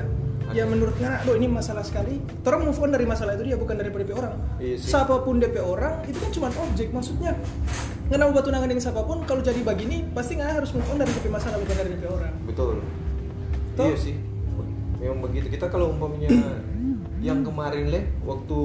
[0.55, 3.75] yang menurut ngana lo ini masalah sekali orang move on dari masalah itu dia bukan
[3.75, 4.95] dari DP orang Iya sih.
[4.95, 7.35] siapa pun DP orang itu kan cuma objek maksudnya
[8.07, 11.03] ngana mau batu nangan dengan siapa pun kalau jadi begini pasti ngana harus move on
[11.03, 12.79] dari DP masalah bukan dari DP orang Betul.
[13.75, 13.91] Toh?
[13.91, 14.15] Iya sih.
[15.07, 15.47] Memang begitu.
[15.49, 16.29] Kita kalau umpamanya
[17.19, 18.59] yang kemarin leh waktu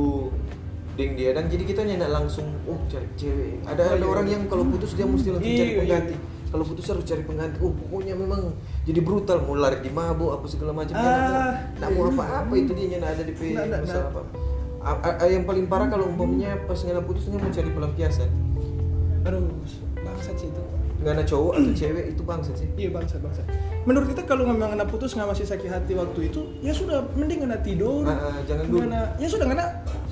[0.91, 3.63] ding dia dan jadi kita nyendak langsung oh cari cewek.
[3.63, 4.33] Ada Oh, ada iya, orang iya.
[4.35, 6.15] yang kalau putus dia mesti langsung cari Iya, pengganti.
[6.51, 7.57] Kalau putus harus cari pengganti.
[7.59, 8.41] Oh pokoknya memang
[8.83, 10.93] jadi brutal mau lari di mabuk apa segala macam.
[10.93, 14.25] Ah, Nggak mau apa-apa itu dia nyendak ada di P Nggak, nggak, masalah nggak.
[14.81, 15.15] apa.
[15.21, 18.29] A- yang paling parah kalau umpamanya pas ngana putusnya mau cari pelampiasan.
[19.21, 19.53] aduh
[19.95, 20.61] bangsat sih itu
[21.01, 22.67] Ngana cowok atau cewek itu bangsat sih.
[22.75, 23.41] Iya bangsa bangsa.
[23.81, 27.41] Menurut kita kalau memang ngana putus nggak masih sakit hati waktu itu, ya sudah mending
[27.41, 28.05] ngana tidur.
[28.05, 28.85] Ah, ah, jangan dulu.
[28.85, 29.65] Ngana, ya sudah ngana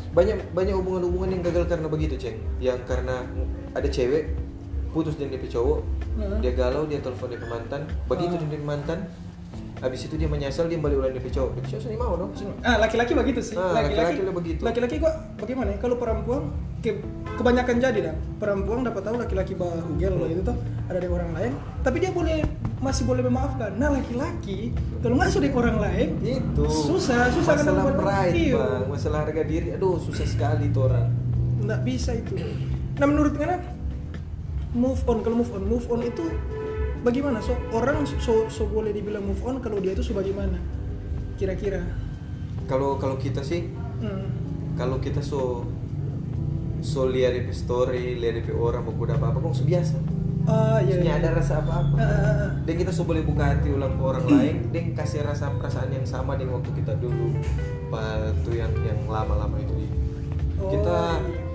[0.10, 3.22] banyak banyak hubungan-hubungan yang gagal karena begitu ceng yang karena
[3.72, 4.34] ada cewek
[4.90, 5.86] putus dengan dia cowok
[6.18, 6.38] Heeh.
[6.42, 8.42] dia galau dia telepon dia mantan begitu Ah.
[8.42, 9.00] dia mantan
[9.78, 12.82] habis itu dia menyesal dia balik ulang dia cowok dia cowok sini mau dong Ah,
[12.82, 13.56] laki-laki begitu sih.
[13.56, 14.62] Ah, laki-laki begitu.
[14.66, 15.78] Laki-laki kok bagaimana ya?
[15.78, 16.42] Kalau perempuan
[16.82, 17.06] ke-
[17.38, 18.16] kebanyakan jadi dah.
[18.42, 20.58] Perempuan dapat tahu laki-laki bahugel loh itu tuh
[20.90, 22.42] ada dari orang lain, tapi dia boleh
[22.82, 23.78] masih boleh memaafkan.
[23.78, 28.56] Nah, laki-laki kalau masuk dari orang lain itu susah, susah kan masalah pride Iya.
[28.58, 31.14] bang masalah harga diri aduh susah sekali tuh orang
[31.62, 32.34] nggak bisa itu.
[32.98, 33.62] Nah, menurut kalian
[34.74, 36.26] move on kalau move on, move on itu
[37.00, 37.38] bagaimana?
[37.40, 40.58] So orang so, so boleh dibilang move on kalau dia itu so bagaimana?
[41.38, 41.86] Kira-kira.
[42.66, 43.66] kalau kalau kita sih
[44.00, 44.32] Hmm.
[44.80, 45.68] kalau kita so
[46.80, 50.00] so lihat di story lihat di orang mau apa apa kok biasa
[50.48, 50.96] Ah, iya.
[51.02, 51.14] Iya.
[51.20, 51.96] ada rasa apa-apa.
[52.00, 52.48] Ah.
[52.64, 56.38] Dan kita boleh buka hati ulang ke orang lain, dan kasih rasa perasaan yang sama
[56.38, 57.36] dengan waktu kita dulu,
[57.90, 59.74] waktu yang yang lama-lama itu.
[60.60, 61.48] Oh, kita iya.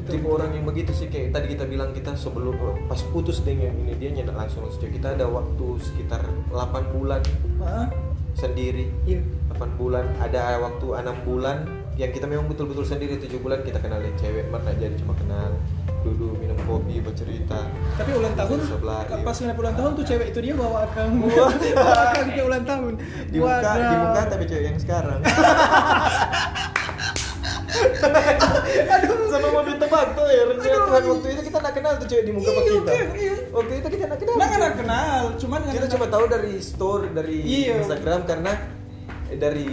[0.00, 0.16] Betul.
[0.16, 2.56] tipe orang yang begitu sih kayak tadi kita bilang kita sebelum
[2.88, 7.20] pas putus dengan ini dia nyedak langsung langsung kita ada waktu sekitar 8 bulan
[7.62, 7.86] Ah,
[8.34, 9.22] sendiri iya.
[9.54, 11.62] 8 bulan ada waktu 6 bulan
[12.00, 15.52] yang kita memang betul-betul sendiri 7 bulan kita kenalin cewek mana jadi cuma kenal
[16.00, 19.20] duduk minum kopi bercerita Tapi ulang tahun, Sebelah, iya.
[19.20, 21.12] pas 50 ulang tahun tuh cewek itu dia bawa akang,
[21.76, 22.92] bawa akang ke ulang tahun.
[23.26, 25.20] di muka di muka tapi cewek yang sekarang
[28.90, 30.76] Aduh, sama mau minta bantu ya rencana.
[30.82, 33.34] Tuhan waktu itu kita nak kenal tuh cewek di muka Iya, kita iya, iya.
[33.50, 34.56] waktu itu kita nak kenal Nah, tuh.
[34.56, 37.72] nggak kenal, cuman kita cuma tahu dari story dari Iya.
[37.78, 38.52] Instagram karena
[39.32, 39.68] dari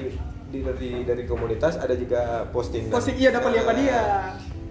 [0.58, 4.02] di, dari dari komunitas ada juga posting Posting, iya, dapat lihat apa dia.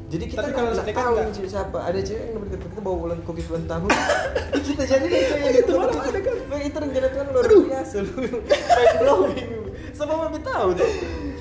[0.06, 0.58] jadi kita Tapi nggak
[0.94, 1.78] kalau nggak tahu cewek siapa.
[1.82, 3.88] Ada cewek yang dekat kita bawa ulang kopi ulang tahun.
[4.66, 5.98] Kita jadi deh cewek yang Itu kita.
[5.98, 6.36] ada kan?
[6.62, 7.96] Itu rencana Tuhan luar biasa.
[8.06, 9.48] Mind blowing.
[9.90, 10.90] Sama mami tahu tuh.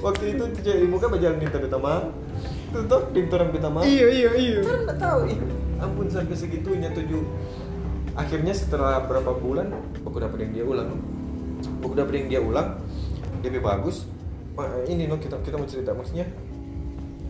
[0.01, 2.10] Waktu itu cewek di muka berjalan minta minta maaf
[2.73, 4.60] tuh minta orang maaf Iya, iya, iya.
[4.65, 5.19] kan nggak tahu.
[5.77, 7.21] Ampun sampai segitunya tujuh.
[8.15, 9.69] Akhirnya setelah berapa bulan
[10.01, 10.89] aku dapat yang dia ulang.
[11.86, 12.79] Aku dapat yang dia ulang.
[13.43, 14.10] Dia lebih bagus
[14.86, 16.24] ini no kita kita mau cerita maksudnya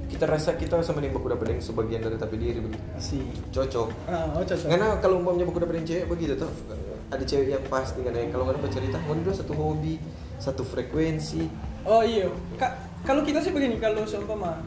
[0.06, 3.26] kita rasa kita sama nih baku dapat sebagian dari tapi diri begitu Si.
[3.50, 4.70] cocok Ah, oh cocok.
[4.70, 6.52] karena kalau umpamanya baku dapat yang cewek begitu tuh
[7.08, 9.98] ada cewek yang pas dengan yang kalau nggak dapat cerita mau dua satu hobi
[10.38, 12.26] satu frekuensi Oh iya,
[12.58, 12.74] Kak,
[13.06, 14.58] kalau kita sih begini, kalau seumpama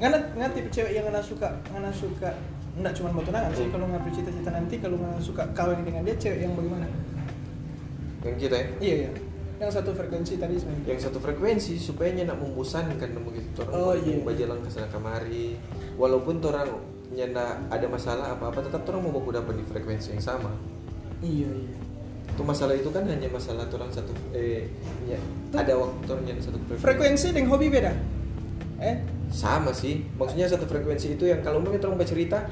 [0.00, 2.32] ngana ngana tipe cewek yang ngana suka, ngana suka
[2.72, 3.72] enggak cuma mau tunangan sih, Hmm.
[3.76, 6.88] kalau ngapain cita-cita nanti kalau ngana suka kawin dengan dia cewek yang bagaimana?
[8.24, 9.10] yang kita ya Iya, iya.
[9.58, 10.86] Yang satu frekuensi tadi sebenarnya.
[10.86, 14.22] yang satu frekuensi supaya nak membosankan begitu orang Oh, iya.
[14.22, 15.58] berjalan ke sana kemari
[15.98, 16.78] walaupun orang
[17.10, 20.54] nyanda ada masalah apa apa tetap orang mau baku dapat di frekuensi yang sama
[21.18, 21.74] Iya, iya.
[22.30, 24.70] itu masalah itu kan hanya masalah orang satu eh
[25.10, 25.18] ya,
[25.50, 27.92] ada waktu orang satu frekuensi Frekuensi dengan hobi beda.
[28.78, 28.96] Eh?
[29.28, 32.46] sama sih maksudnya satu frekuensi itu yang kalau mau orang bercerita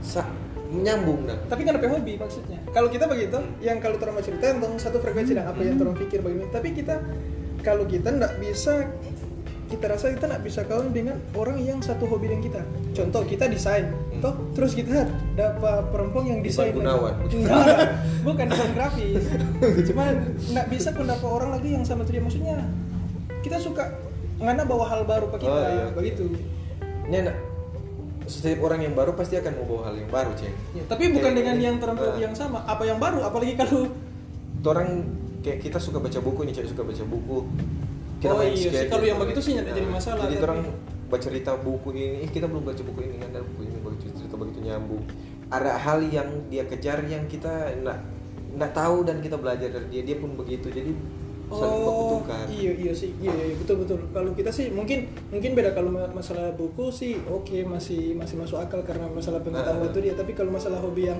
[0.00, 0.24] sa
[0.74, 2.58] menyambung nah Tapi kan apa hobi maksudnya?
[2.74, 6.18] Kalau kita begitu, yang kalau mau cerita tentang satu frekuensi dan apa yang orang pikir
[6.20, 6.50] begini.
[6.50, 6.98] Tapi kita
[7.62, 8.90] kalau kita nggak bisa
[9.64, 12.60] kita rasa kita nggak bisa kawin dengan orang yang satu hobi dengan kita.
[12.92, 14.20] Contoh kita desain, Hmm.
[14.22, 16.70] toh terus kita dapat perempuan yang desain.
[16.70, 17.16] Gunawan.
[18.28, 19.24] bukan desain grafis.
[19.88, 22.20] Cuman nggak bisa pun dapat orang lagi yang sama dia.
[22.20, 22.60] Maksudnya
[23.40, 23.88] kita suka
[24.38, 25.86] ngana bawa hal baru ke kita, Oh, iya.
[25.94, 26.24] begitu.
[27.04, 27.36] nyanda
[28.24, 30.54] setiap orang yang baru pasti akan mau bawa hal yang baru ceng.
[30.72, 32.16] Ya, tapi bukan Kayak- dengan yang terlalu Ah.
[32.18, 32.64] yang sama.
[32.64, 33.20] Apa yang baru?
[33.20, 33.92] Apalagi kalau
[34.62, 35.04] orang
[35.40, 37.38] kayak kita suka baca buku nih cewek suka baca buku.
[38.24, 40.60] Oh main iya sih, kalau kita yang begitu sih nggak jadi masalah, jadi tapi- orang
[41.04, 44.04] baca cerita buku ini ih kita belum baca buku ini kan ada buku ini begitu
[44.16, 45.04] cerita begitu nyambung.
[45.46, 47.98] Ada hal yang dia kejar yang kita nggak
[48.56, 50.72] nggak tahu dan kita belajar dari dia dia pun begitu.
[50.72, 50.96] Jadi
[51.46, 53.96] saling Oh, iya iya sih, iya, iya betul betul.
[54.08, 58.56] Kalau kita sih mungkin mungkin beda kalau ma- masalah buku sih, oke masih masih masuk
[58.56, 59.88] akal karena masalah pengetahuan Ah.
[59.88, 60.12] itu dia.
[60.12, 61.18] Tapi kalau masalah hobi yang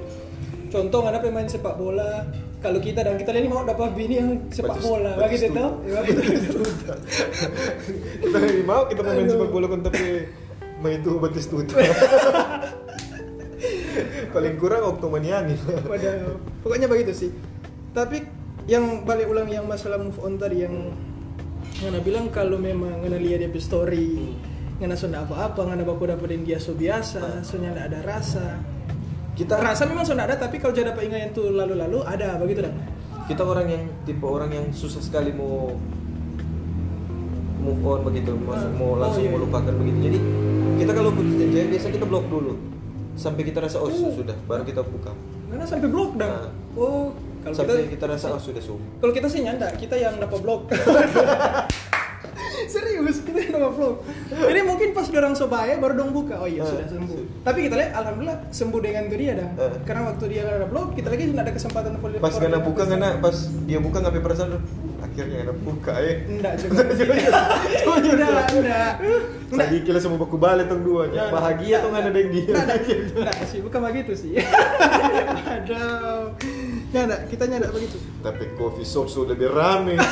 [0.69, 2.25] contoh ada pemain sepak bola,
[2.59, 5.55] kalau kita dan kita ini mau dapat bini yang sepak bola, batis begitu tuh.
[5.55, 5.71] tahu?
[5.85, 6.59] Ya, begitu.
[8.23, 9.31] kita mau kita main Aduh.
[9.31, 10.03] sepak bola kan tapi
[10.77, 11.77] main itu batis tutup
[14.31, 16.11] paling kurang waktu maniani Pada
[16.61, 17.31] pokoknya begitu sih.
[17.93, 20.73] Tapi yang balik ulang yang masalah move on tadi yang
[21.85, 24.33] ngana bilang kalau memang ngana lihat dia story,
[24.81, 28.47] ngana sudah apa-apa, ngana baku dapetin dia so biasa, soalnya nggak ada rasa.
[29.35, 32.63] kita Rasa memang sudah ada, tapi kalau jadi dapat ingat yang tuh lalu-lalu ada begitu
[32.65, 32.75] dah.
[33.25, 35.73] kita orang yang tipe orang yang susah sekali mau
[37.59, 39.37] move on begitu mau Oh, langsung iya, iya.
[39.41, 40.19] melupakan begitu jadi
[40.77, 42.53] kita kalau putus janjian biasa kita blok dulu
[43.17, 44.13] sampai kita rasa oh Oh.
[44.13, 45.13] sudah baru kita buka
[45.49, 46.29] Karena sampai blok dah.
[46.29, 46.51] Nah.
[46.77, 50.41] Oh, kalau kita, kita, rasa oh sudah sum kalau kita sih nyanda, kita yang dapat
[50.41, 50.67] blok.
[52.65, 53.97] Serius, kita yang dapat blok.
[54.31, 56.41] Jadi mungkin orang sobaya baru dong buka.
[56.41, 57.45] Oh iya Eh, sudah sembuh.
[57.45, 59.49] Tapi kita lihat alhamdulillah sembuh dengan itu dia dah.
[59.61, 59.73] Eh.
[59.85, 63.09] karena waktu dia ada blog kita lagi tidak ada kesempatan for- pas kena buka kena
[63.21, 64.51] pas dia buka ngapain perasaan
[64.99, 66.81] akhirnya kena buka ya enggak juga.
[66.81, 68.93] Enggak enggak enggak
[69.55, 72.79] Lagi kira semua baku balik tong dua Nah, bahagia tuh nggak ada dia Nggak, nggak,
[73.23, 74.33] nggak sih, bukan begitu sih.
[75.55, 76.35] Aduh.
[76.95, 77.99] Nggak, kita nggak begitu.
[78.23, 79.99] tapi coffee shop sudah lebih rame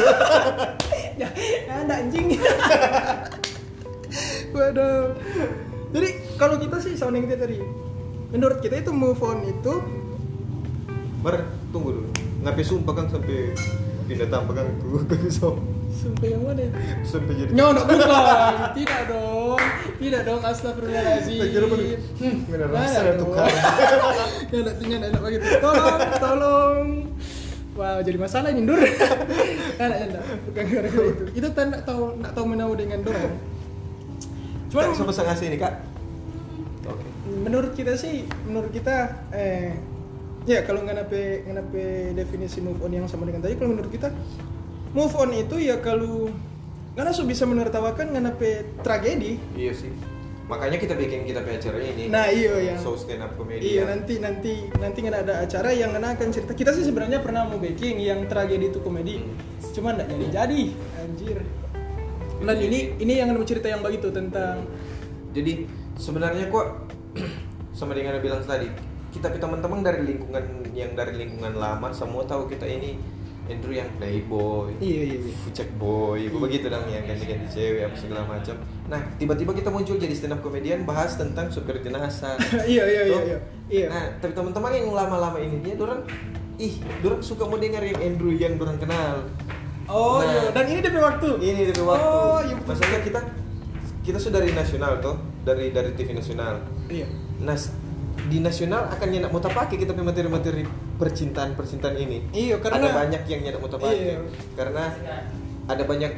[1.21, 1.29] Ya,
[1.69, 2.35] ada anjing.
[4.57, 5.13] Waduh.
[5.93, 6.09] Jadi
[6.41, 7.61] kalau kita sih yang kita tadi,
[8.33, 9.75] menurut kita itu move on itu
[11.23, 12.11] Bar, tunggu dulu.
[12.43, 13.55] Ngapain sumpah kan sampai
[14.11, 15.55] pindah tanpa kan tuh coffee shop
[15.93, 16.63] sampai yang mana?
[16.65, 16.71] ya?
[17.05, 18.09] sampai jadi Nyonok bukan,
[18.73, 19.63] tidak dong,
[20.01, 21.39] tidak dong, astagfirullahaladzim.
[21.39, 21.67] Tak kira.
[21.69, 23.19] Hmm, Bener, nggak rasa dong.
[23.21, 23.47] tukar.
[24.53, 25.47] Ada, tinggal nggak ada begitu.
[25.61, 26.87] Tolong, tolong.
[27.73, 28.81] Wow, jadi masalah ini Dur.
[29.81, 30.25] Ada, nggak.
[30.49, 31.25] bukan gara-gara itu.
[31.37, 33.35] Itu tanda tahu, nggak tahu menau dengan dorang.
[34.73, 35.75] Cuman siapa ngasih ini kak?
[36.83, 37.07] Oke.
[37.47, 39.79] menurut kita sih, menurut kita, eh,
[40.45, 41.85] ya kalau nggak nape nggak nape
[42.19, 44.11] definisi move on yang sama dengan tadi, kalau menurut kita
[44.93, 46.29] move on itu ya kalau
[46.93, 48.51] karena so bisa menertawakan nggak nape
[48.85, 49.41] tragedi.
[49.57, 49.93] Iya sih.
[50.45, 52.13] Makanya kita bikin kita punya acara ini.
[52.13, 52.75] Nah iya ya.
[52.77, 53.65] Show stand up comedy.
[53.65, 53.97] Iya ya.
[53.97, 56.53] nanti nanti nanti nggak ada acara yang nggak akan cerita.
[56.53, 59.73] Kita sih sebenarnya pernah mau baking yang tragedi itu komedi, Hmm.
[59.73, 60.63] cuma nggak jadi jadi.
[61.01, 61.39] Anjir.
[62.43, 64.67] Dan ini ini yang mau cerita yang begitu tentang
[65.33, 65.65] Jadi
[65.97, 66.93] sebenarnya kok
[67.79, 68.69] sama dengan yang bilang tadi,
[69.17, 70.45] kita teman-teman dari lingkungan
[70.77, 73.01] yang dari lingkungan lama semua tahu kita ini
[73.43, 75.35] Andrew yang playboy, iya iya iya.
[75.37, 76.31] fucek boy, Iya.
[76.31, 78.55] begitu dong yang ganti-ganti cewek apa segala macam.
[78.87, 82.39] Nah tiba-tiba kita muncul jadi stand up komedian bahas tentang supir jenazah.
[82.71, 83.39] iya iya iya iya.
[83.67, 83.87] Iya.
[83.91, 86.07] Nah tapi teman-teman yang lama-lama ini dia dorang
[86.55, 89.27] ih dorang suka mau dengar yang Andrew yang dorang kenal.
[89.87, 90.31] oh Nah.
[90.31, 90.43] iya.
[90.55, 91.29] Dan ini DP waktu.
[91.37, 92.07] Ini dari waktu.
[92.07, 92.55] Oh iya.
[92.55, 92.69] betul.
[92.71, 93.21] Maksudnya kita
[94.03, 96.63] kita sudah dari nasional tuh dari dari TV nasional.
[96.87, 97.11] Iya.
[97.43, 97.59] Nah
[98.29, 100.63] di nasional akan nyenak mau pakai kita punya materi-materi
[100.97, 102.29] percintaan percintaan ini.
[102.31, 104.17] Iya, karena- ada banyak yang nyenak mau pakai Iya.
[104.55, 104.85] karena
[105.67, 106.13] ada banyak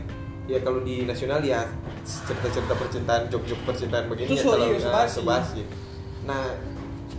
[0.45, 1.65] ya kalau di nasional ya
[2.05, 5.17] cerita-cerita percintaan jok-jok percintaan begini Itu ya iya, nah, sebasi.
[5.25, 5.61] sebasi.
[6.29, 6.43] Nah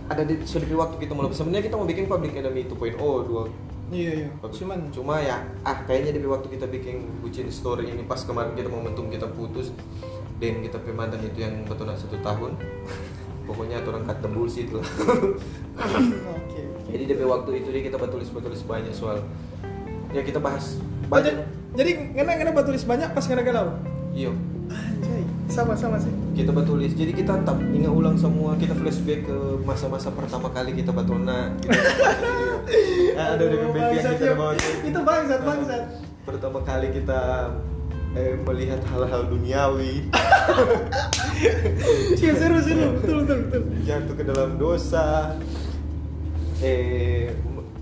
[0.06, 3.44] ada di di waktu kita mulai sebenarnya kita mau bikin public enemy 2.0 dua
[3.86, 4.28] Iya iya.
[4.42, 8.66] Cuman cuma ya ah kayaknya di waktu kita bikin bucin story ini pas kemarin kita
[8.66, 9.70] momentum kita putus
[10.42, 12.58] dan kita punya mantan itu yang betul satu tahun
[13.46, 14.82] pokoknya orang kata bullshit lah
[16.90, 19.22] jadi di waktu itu dia kita tulis tulis banyak soal.
[20.14, 21.46] Ya kita bahas Oh, jadi, banyak.
[21.78, 23.68] jadi ngena ngena buat tulis banyak pas ngena galau.
[24.10, 24.34] iya.
[24.66, 25.22] Anjay.
[25.46, 26.10] Sama sama sih.
[26.34, 28.58] kita tulis jadi kita tak ingat ulang semua.
[28.58, 34.52] Kita flashback ke masa-masa pertama kali kita batona kita ada udah baby yang kita bawa
[34.82, 35.82] Itu bangsat bangsat.
[36.26, 37.54] pertama kali kita
[38.14, 39.94] eh, melihat hal-hal duniawi.
[42.16, 42.96] Iya seru seru.
[42.96, 43.62] Betul betul betul.
[43.84, 45.36] jatuh ke dalam dosa.
[46.64, 47.28] Eh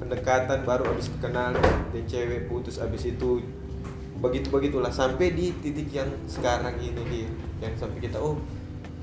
[0.02, 3.46] pendekatan baru habis kenal dan cewek putus habis itu.
[4.18, 7.28] Begitu begitulah sampai di titik yang sekarang ini dia.
[7.62, 8.42] Yang sampai kita oh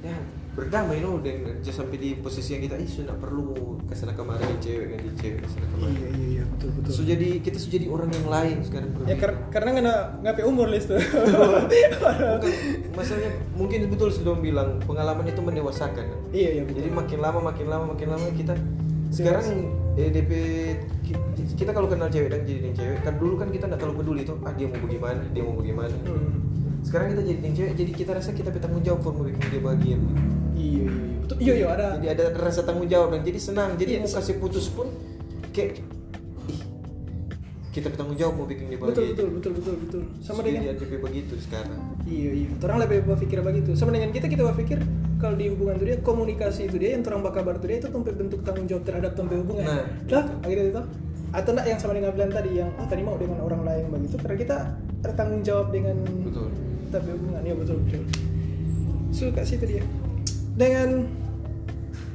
[0.04, 0.20] ya
[0.52, 4.60] berdamai loh dengan sampai di posisi yang kita ih sudah perlu ke sana kemari di
[4.62, 6.92] cewek ganti cewek ke sana kemari Iya iya iya betul betul.
[6.92, 10.68] so jadi kita sudah jadi orang yang lain sekarang Ya kar- karena ngena ngapain umur
[10.68, 11.00] list tuh.
[12.92, 16.78] Masalahnya mungkin betul sudah bilang pengalaman itu mendewasakan iya iya betul.
[16.78, 18.54] jadi makin lama makin lama makin lama kita
[19.08, 19.44] sekarang
[19.94, 20.32] eh, DP
[21.02, 21.20] ki-
[21.56, 24.36] kita kalau kenal cewek dan jadi cewek kan dulu kan kita nggak terlalu peduli tuh
[24.42, 26.40] ah dia mau bagaimana dia mau bagaimana Hmm.
[26.82, 29.96] sekarang kita jadi cewek jadi kita rasa kita bertanggung jawab for mau bikin dia bahagia
[29.96, 29.98] Iya
[30.62, 31.16] iya iya.
[31.22, 31.36] Betul.
[31.40, 31.88] Iya iya ada.
[31.98, 34.88] jadi ada rasa tanggung jawab dan jadi senang jadi Iya, mau se- kasih putus pun
[35.50, 35.82] kayak
[36.48, 36.60] ih
[37.72, 40.02] kita bertanggung jawab mau bikin dia Betul bahagia betul betul betul betul.
[40.20, 42.48] Sama Jadi dengan dia begitu sekarang Iya iya.
[42.60, 43.72] Orang lebih berpikir begitu.
[43.74, 44.78] Sama dengan kita kita berpikir
[45.18, 47.88] kalau di hubungan itu dia komunikasi itu dia yang orang bakal kabar itu dia itu
[47.88, 49.66] tempat bentuk tanggung jawab terhadap tempat hubungan.
[49.66, 49.86] Nah.
[50.10, 50.84] Lah, akhirnya itu.
[51.32, 54.20] Atau enggak yang sama dengan bilang tadi yang oh tadi mau dengan orang lain begitu
[54.20, 54.58] karena kita
[55.00, 55.96] bertanggung jawab dengan
[56.28, 56.52] betul
[56.92, 58.04] tapi hubungan ya betul betul
[59.16, 59.84] suka sih itu dia
[60.56, 61.08] dengan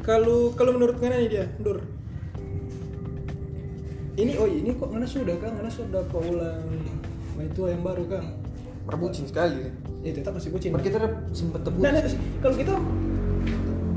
[0.05, 1.83] kalau kalau menurut Ngana nih dia Dur?
[4.17, 6.65] Ini oh ini kok Ngana sudah kan Ngana sudah paulang
[7.37, 8.25] Wah, itu yang baru kan
[8.87, 9.67] Perbucin sekali
[10.07, 10.71] ya tetap masih bucin.
[10.71, 11.83] Kan kita udah sempet tebus.
[11.83, 12.03] nah, nah,
[12.39, 12.73] kalau kita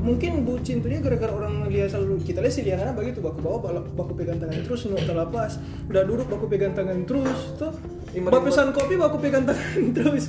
[0.00, 3.84] mungkin bucin tuh dia gara-gara orang lihat selalu kita lihat sih lihat begitu baku bawa
[3.84, 5.60] baku pegang tangan terus nu terlepas
[5.92, 7.76] udah duduk baku pegang tangan terus tuh
[8.10, 10.26] Mending pesan kopi baku pegang tangan terus.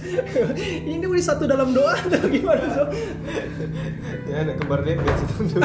[0.85, 2.83] Ini udah satu dalam doa atau gimana so
[4.29, 5.57] ya anak kembar dempet situ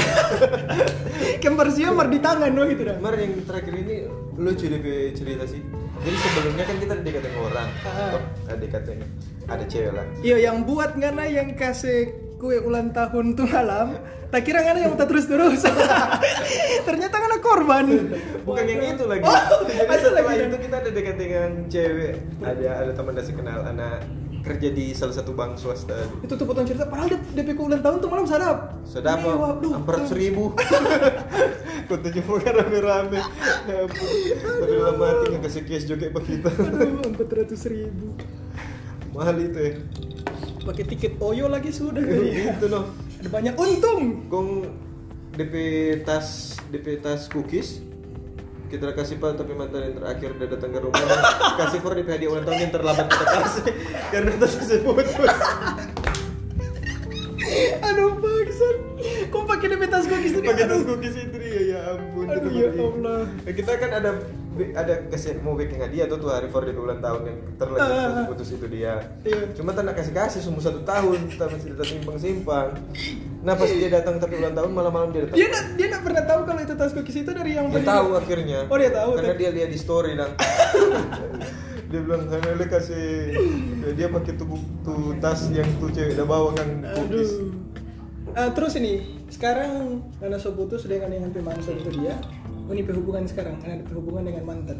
[1.44, 2.96] kembar siamar di tangan no gitu dah.
[2.96, 3.94] Kemarin yang terakhir ini
[4.40, 4.81] lucu deh
[5.12, 5.61] cerita sih.
[5.96, 8.20] Jadi sebelumnya kan kita dekatin orang Ah.
[8.48, 8.98] Ada dekatin
[9.46, 10.05] ada cewek lah.
[10.24, 13.98] Iya yang buat ngana yang kasih kue ulang tahun tuh malam.
[14.30, 15.66] Tak kira ngana yang minta terus terus
[16.87, 17.87] ternyata ngana korban.
[18.46, 19.22] Bukan yang itu lagi.
[19.26, 20.46] Oh, jadi setelah lagi.
[20.46, 22.14] itu kita ada dekat dengan cewek.
[22.42, 24.06] Ada ada teman dasi kenal anak
[24.46, 26.06] kerja di salah satu bank swasta.
[26.22, 28.78] Itu tuh potong cerita padahal DP kue ulang tahun tuh malam sadap.
[28.87, 29.74] Sedap Mewah, duh.
[29.82, 30.54] empat ribu
[31.87, 33.18] kau tujuh muka rame-rame.
[33.66, 34.06] Ya ampun.
[34.42, 36.50] tapi lama mati nggak kasih cash juga pak kita.
[36.50, 38.14] Aduh empat ratus ribu.
[39.14, 39.72] Mahal itu ya
[40.66, 42.02] pakai tiket oyo lagi sudah.
[42.02, 42.59] Kali ya.
[42.59, 42.90] itu noh
[43.22, 44.26] ada banyak untung.
[44.26, 44.66] Kong
[45.38, 45.55] DP
[46.02, 47.81] tas DP tas cookies.
[48.66, 50.98] Kita kasih pak tapi mantan yang terakhir udah datang ke rumah.
[51.62, 53.64] Kasih for DP hadiah ulang tahun yang terlambat kita kasih.
[54.11, 55.14] Karena tas putus.
[57.79, 58.76] Aduh bangsat
[59.31, 62.68] kok pakai DP tas cookies tuh pakai tas cookies itu dia ya ampun Aduh, ya.
[62.74, 63.20] Allah.
[63.31, 64.11] Nah, kita kan ada
[64.72, 68.24] ada kasih mau bikin hadiah tuh tuh hari for DP ulang tahun yang terlanjur Ah.
[68.24, 69.52] putus putus itu dia Iya.
[69.52, 72.68] cuma tak nak kasih kasih semua satu tahun masih kita simpang simpang
[73.40, 76.22] nah pas dia datang tapi ulang tahun malam-malam dia datang dia nak dia nak pernah
[76.24, 77.86] tahu kalau itu tas cookies itu dari yang dia beli.
[77.86, 79.38] tahu akhirnya oh dia tahu karena tuh.
[79.38, 80.30] dia lihat di story dan
[81.86, 83.06] dia bilang Hanele kasih
[83.94, 84.48] dia pakai tuh,
[84.80, 87.64] tuh tas yang tuh cewek udah bawa kan cookies aduh
[88.36, 92.20] Ah, terus ini sekarang karena so putus dengan yang mantan itu dia
[92.66, 93.57] oh, ini hubungan sekarang.
[93.62, 94.79] Karena ada hubungan dengan mantan.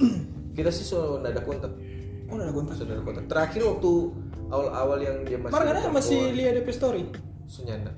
[0.56, 1.72] Kita sih nggak ada kontak.
[2.30, 2.74] Oh ada kontak.
[2.80, 3.24] Sudah ada kontak.
[3.28, 3.92] Terakhir waktu
[4.48, 7.02] awal-awal yang dia masih Marah karena telepon, masih lihat DP story
[7.48, 7.92] Sunyanda.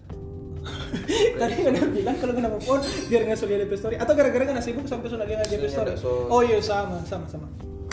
[1.38, 4.86] Tadi kan bilang kalau kena phone biar nggak lihat DP story atau gara-gara nggak sibuk
[4.90, 5.94] sampai sudah lihat DP story.
[5.94, 7.46] So- Oh iya sama sama sama.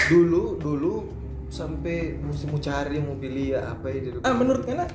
[0.10, 0.94] dulu dulu
[1.54, 4.86] sampai mesti mau cari mau pilih ya apa ya dulu Ah menurut Ngana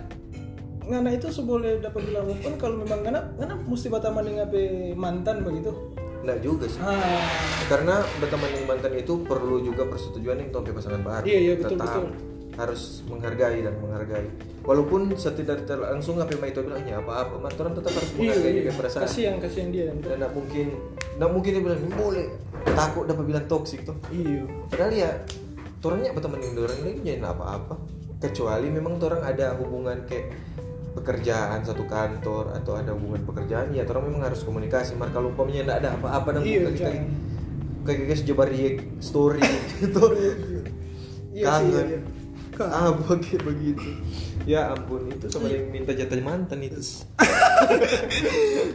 [0.90, 4.48] Ngana itu seboleh dapat on kalau memang Ngana Ngana mesti berteman dengan
[4.98, 5.70] mantan begitu.
[6.28, 6.80] Nggak juga sih.
[6.84, 7.24] Ah.
[7.72, 11.24] Karena berteman dengan mantan itu perlu juga persetujuan yang topi pasangan baru.
[11.24, 12.06] Iya, iya, betul, tetap betul.
[12.60, 14.28] harus menghargai dan menghargai.
[14.68, 18.52] Walaupun setidak tidak langsung apa yang itu bilangnya apa apa mantan tetap harus iya menghargai
[18.52, 18.58] iya.
[18.60, 19.02] juga perasaan.
[19.08, 20.66] Kasihan kasihan dia dan nggak mungkin
[21.16, 22.26] nggak mungkin dia bilang boleh.
[22.76, 23.96] Takut dapat bilang toksik tuh.
[24.12, 24.44] Iya.
[24.68, 25.10] padahal ya
[25.80, 27.74] orangnya berteman dengan orang ini jadi apa-apa.
[28.18, 30.34] Kecuali memang orang ada hubungan kayak
[30.98, 34.94] pekerjaan satu kantor atau ada hubungan pekerjaan ya orang memang harus komunikasi.
[34.94, 37.06] Mar kalau umpamanya nggak ada apa-apa dan Iya, jangan.
[37.86, 39.40] kayak guys react story
[39.80, 40.02] gitu.
[41.32, 42.00] Iya kangen iya, iya.
[42.52, 42.72] Kangen.
[42.74, 43.88] ah begitu begitu.
[44.44, 46.80] Ya ampun itu sama yang minta jatah mantan itu.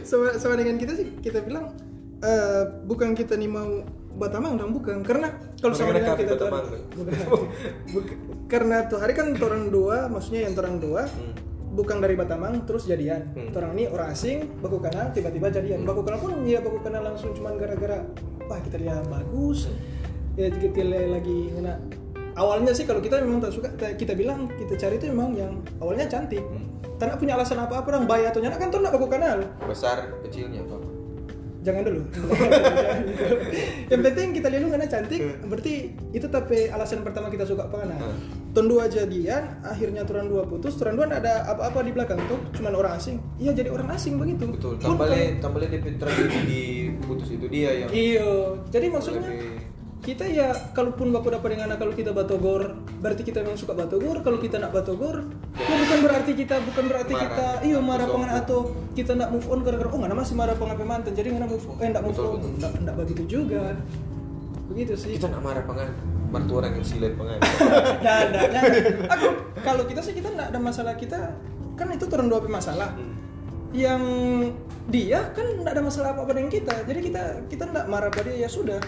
[0.04, 1.72] Sama, sama dengan kita sih kita bilang
[2.20, 3.82] eh, bukan kita nih mau
[4.14, 5.02] batamang dong bukan.
[5.02, 7.12] Karena kalau sama dengan kita batamang, bukan,
[7.94, 11.32] bukan- karena tuh hari kan orang dua maksudnya yang orang dua Hmm.
[11.74, 13.26] Bukan dari Batamang terus jadian.
[13.34, 13.50] Hmm.
[13.52, 15.82] orang ini orang asing baku kenal tiba-tiba jadian.
[15.82, 18.06] Baku kenal pun ya baku kenal langsung cuman gara-gara
[18.46, 19.66] wah kita lihat bagus.
[20.38, 21.74] Ya kita lihat lagi ngena
[22.38, 26.06] awalnya sih kalau kita memang tak suka kita- bilang kita cari itu memang yang awalnya
[26.06, 26.40] cantik.
[26.40, 26.70] Hmm.
[27.04, 29.44] nak punya alasan apa-apa orang bayar atau nyana kan tuh nak baku kenal.
[29.68, 30.93] Besar kecilnya apa
[31.64, 32.00] jangan dulu.
[33.90, 35.74] Yang penting kita lihat lu karena cantik berarti
[36.10, 38.52] itu tapi alasan pertama kita suka apa nah Hmm.
[38.52, 40.76] tahun dua jadian akhirnya turan dua putus.
[40.76, 43.18] Turan dua ada apa-apa di belakang tuh cuman orang asing.
[43.36, 44.46] Iya jadi orang asing begitu.
[44.46, 44.78] Betul.
[44.78, 46.62] Tambahnya tambahnya di tragedi di
[47.00, 48.28] putus itu dia yang iya.
[48.68, 49.73] Jadi maksudnya lebih-
[50.04, 54.20] kita ya kalaupun baku dapat dengan anak kalau kita batogor berarti kita memang suka batogor
[54.20, 55.24] kalau kita nak batogor
[55.56, 57.24] ya bukan berarti kita bukan berarti Marah.
[57.24, 58.58] kita iya marah pengen atau
[58.92, 61.12] kita nak move on gara-gara oh nggak masih marah pengen mantan.
[61.16, 63.64] Jadi nggak move eh nggak move Betul, on nggak nggak begitu juga.
[64.68, 65.16] Begitu sih.
[65.16, 65.88] Kita nak marah pengen
[66.28, 67.40] martu orang yang silet pengen.
[68.04, 68.62] Nah, nah, nah.
[69.08, 69.26] aku
[69.64, 71.32] kalau kita sih kita nggak ada masalah kita
[71.80, 72.92] kan itu turun dua masalah.
[72.92, 73.16] Hmm.
[73.74, 74.02] yang
[74.86, 76.86] dia kan nggak ada masalah apa apa dengan kita.
[76.86, 78.78] Jadi kita kita nggak marah pada dia ya sudah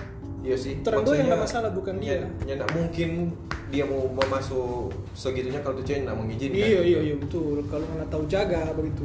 [0.47, 2.23] iya sih Turun dua yang ada masalah, bukan dia.
[2.23, 3.35] ya, ya nggak mungkin
[3.67, 7.83] dia mau mau masuk segitunya kalau tuh cewek nggak mengizinkan iya iya iya betul kalau
[7.83, 9.03] nggak tahu jaga begitu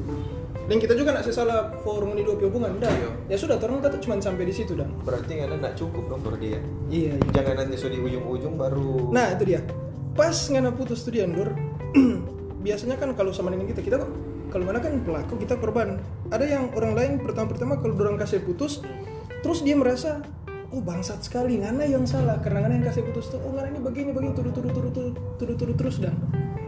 [0.69, 3.09] dan kita juga nggak salah forum di dua hubungan dah Iya.
[3.33, 6.37] ya sudah turun kita cuma sampai di situ dan berarti nggak nggak cukup dong for
[6.37, 6.61] dia
[6.93, 7.29] iya, iya.
[7.33, 9.65] jangan nanti so di ujung-ujung baru Nah itu dia.
[10.13, 11.51] Pas ngana putus tuh dia Nur.
[12.65, 14.11] biasanya kan kalau sama dengan kita kita kok
[14.51, 15.97] kalau mana kan pelaku kita korban.
[16.29, 18.83] Ada yang orang lain pertama-pertama kalau orang kasih putus,
[19.41, 20.19] terus dia merasa
[20.71, 21.59] oh bangsat sekali.
[21.59, 22.39] Ngana yang salah?
[22.39, 25.13] Karena ngana yang kasih putus tuh oh ngana ini begini begini tuduh tuduh tuduh tuduh
[25.37, 26.15] tuduh tuduh terus dan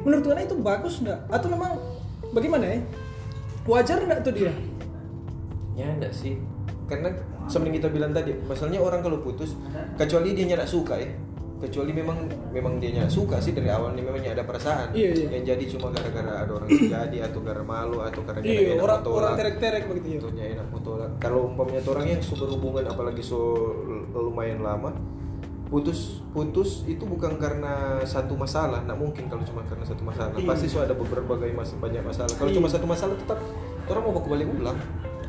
[0.03, 1.19] menurut ngana itu bagus nggak?
[1.31, 1.79] Atau memang
[2.35, 2.79] bagaimana ya?
[3.63, 4.53] Wajar nggak tuh dia?
[5.73, 6.37] Ya enggak sih.
[6.85, 7.15] Karena
[7.47, 9.55] seperti kita bilang tadi masalahnya orang kalau putus
[9.99, 11.11] kecuali dia nggak suka ya
[11.63, 12.17] kecuali memang
[12.51, 15.27] memang dia suka sih dari awalnya memang ada perasaan Iya, iya.
[15.39, 18.59] yang jadi cuma gara-gara ada orang yang jadi atau gara malu atau karena dia iya
[18.75, 19.39] enak orang mau orang tolak.
[19.39, 23.39] terek-terek begitu ya Contohnya enak tolak kalau umpamanya tuh orangnya super hubungan apalagi so
[24.13, 24.91] lumayan lama
[25.67, 30.45] putus putus itu bukan karena satu masalah nggak mungkin kalau cuma karena satu masalah Iya.
[30.45, 32.57] pasti so ada berbagai mas banyak masalah kalau Iya.
[32.61, 33.39] cuma satu masalah tetap
[33.89, 34.77] orang mau balik ulang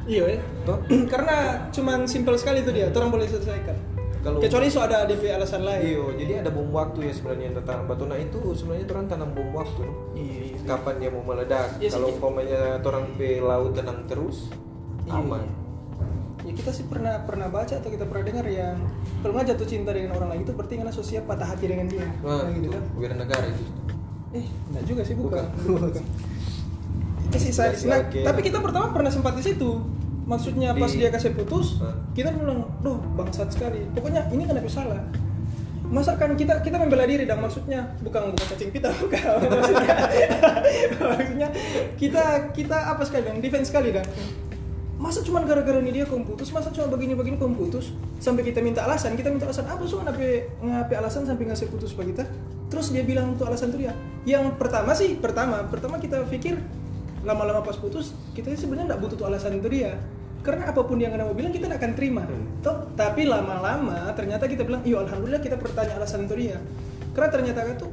[0.05, 0.41] Iya ya.
[0.69, 0.77] toh
[1.13, 3.73] Karena cuman simpel sekali itu dia, orang boleh selesaikan.
[4.25, 5.85] Kalau- Kecuali so ada DP alasan lain.
[5.85, 9.53] Iyo, jadi ada bom waktu ya sebenarnya tentang batu nah itu sebenarnya orang tanam bom
[9.53, 9.93] waktu no?
[10.15, 10.39] Iya.
[10.49, 10.59] iya.
[10.67, 12.15] kapan dia mau meledak Iya kalau iya.
[12.17, 14.49] umpamanya orang pe laut tenang terus
[15.05, 15.45] Iya, aman
[16.41, 18.77] Ya kita sih pernah pernah baca atau kita pernah dengar yang
[19.21, 21.85] kalau nggak jatuh cinta dengan orang lain itu berarti karena so siap patah hati dengan
[21.87, 22.05] dia.
[22.19, 22.85] nah, Nah, gitu itu kan.
[22.95, 23.65] bela negara itu
[24.35, 25.41] Eh, enggak juga sih bukan.
[25.59, 25.89] Bukan.
[25.89, 26.05] Bukan.
[27.25, 29.71] Itu sih saya Masih nah, tapi kita pertama pernah sempat di situ.
[30.25, 31.81] Maksudnya pas Di- dia kasih putus,
[32.17, 35.05] kita bilang, "Duh, bangsat sekali." Pokoknya ini kenapa salah?
[35.85, 39.21] Masa kan kita kita membela diri dan maksudnya bukan bukan cacing pita bukan.
[39.53, 39.97] Maksudnya
[41.13, 41.49] maksudnya
[42.01, 42.25] kita
[42.57, 44.03] kita apa sekali dan defense sekali dan
[44.97, 48.89] masa cuma gara-gara ini dia kamu putus masa cuma begini-begini kamu putus sampai kita minta
[48.89, 52.25] alasan kita minta alasan apa so ngapain ngapain alasan sampai ngasih putus sama kita?
[52.73, 53.93] Terus dia bilang untuk alasan itu dia.
[54.25, 56.57] Yang pertama sih pertama pertama kita pikir
[57.25, 59.97] lama-lama pas putus kita sebenarnya nggak butuh tuh alasan itu dia.
[60.45, 62.23] Karena apa pun yang anda mau bilang kita nggak akan terima.
[62.29, 62.61] Hmm.
[62.61, 66.61] Toh, tapi lama-lama ternyata kita bilang iya alhamdulillah kita bertanya alasan itu dia.
[67.17, 67.89] Karena ternyata tuh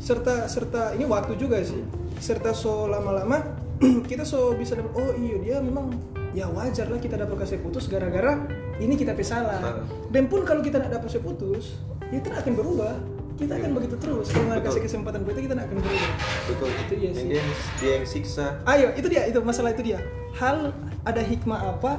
[0.00, 1.84] serta serta ini waktu juga sih.
[2.16, 3.40] Serta so lama-lama
[4.10, 5.92] kita so bisa dapat oh iya dia memang
[6.34, 8.42] ya wajar lah kita dapat kasih putus gara-gara
[8.82, 9.86] ini kita pesalah Nah.
[10.10, 11.78] dan pun kalau kita tidak dapat kasih putus
[12.10, 12.94] ya itu akan berubah
[13.34, 13.76] kita akan Iya.
[13.76, 14.26] begitu terus.
[14.28, 16.10] Kalau nggak kasih kesempatan buat kita kita nggak akan berubah
[16.46, 16.68] betul.
[16.70, 17.26] Itu iya Yang sih.
[17.26, 17.42] dia,
[17.76, 18.46] dia yang siksa.
[18.64, 19.98] Ayo itu dia itu masalah itu dia.
[20.34, 20.70] Hal
[21.02, 21.92] ada hikmah apa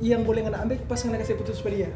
[0.00, 1.90] yang boleh ngana ambil pas ngana kasih putus pada dia?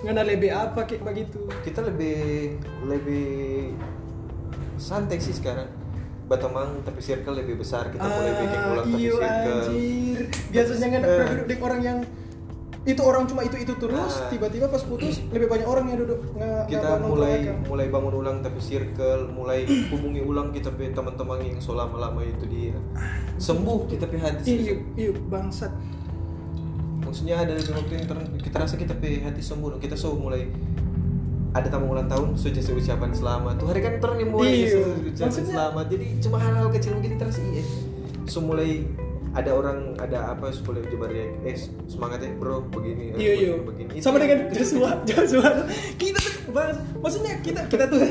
[0.00, 1.38] Ngana lebih apa kayak begitu?
[1.60, 3.28] Kita lebih lebih
[4.74, 5.68] santai sih sekarang.
[6.24, 7.90] Batamang tapi circle lebih besar.
[7.90, 9.50] Kita mulai bikin ulang tapi iyo, circle.
[9.52, 10.18] Ah, anjir.
[10.48, 11.26] Biasanya kan Eh.
[11.42, 11.98] duduk orang yang
[12.82, 14.28] itu orang cuma itu itu terus, Nah.
[14.28, 18.36] tiba-tiba pas putus lebih banyak orang yang duduk nge- kita nge- mulai mulai bangun ulang
[18.38, 22.72] tapi circle mulai hubungi ulang kita pe teman-teman yang so lama-lama itu dia
[23.36, 25.72] sembuh kita pe hati Iya, iya, bangsat.
[27.00, 30.48] maksudnya ada waktu yang ter- kita rasa kita pe hati sembuh kita so mulai
[31.50, 34.68] ada tamu ulang tahun so jasa ucapan selamat tuh hari kan terang yang mulai Iya.
[34.70, 34.80] so
[35.26, 37.60] ucapan selamat jadi cuma hal-hal kecil begini terus iya
[38.24, 38.86] so mulai
[39.30, 41.56] ada orang ada apa mulai coba react eh
[41.86, 43.52] semangat ya bro begini eh, Iya, iya.
[43.62, 45.50] begini, Sama dengan Joshua, Joshua.
[45.94, 46.18] Kita
[46.50, 48.02] bang, maksudnya kita kita tuh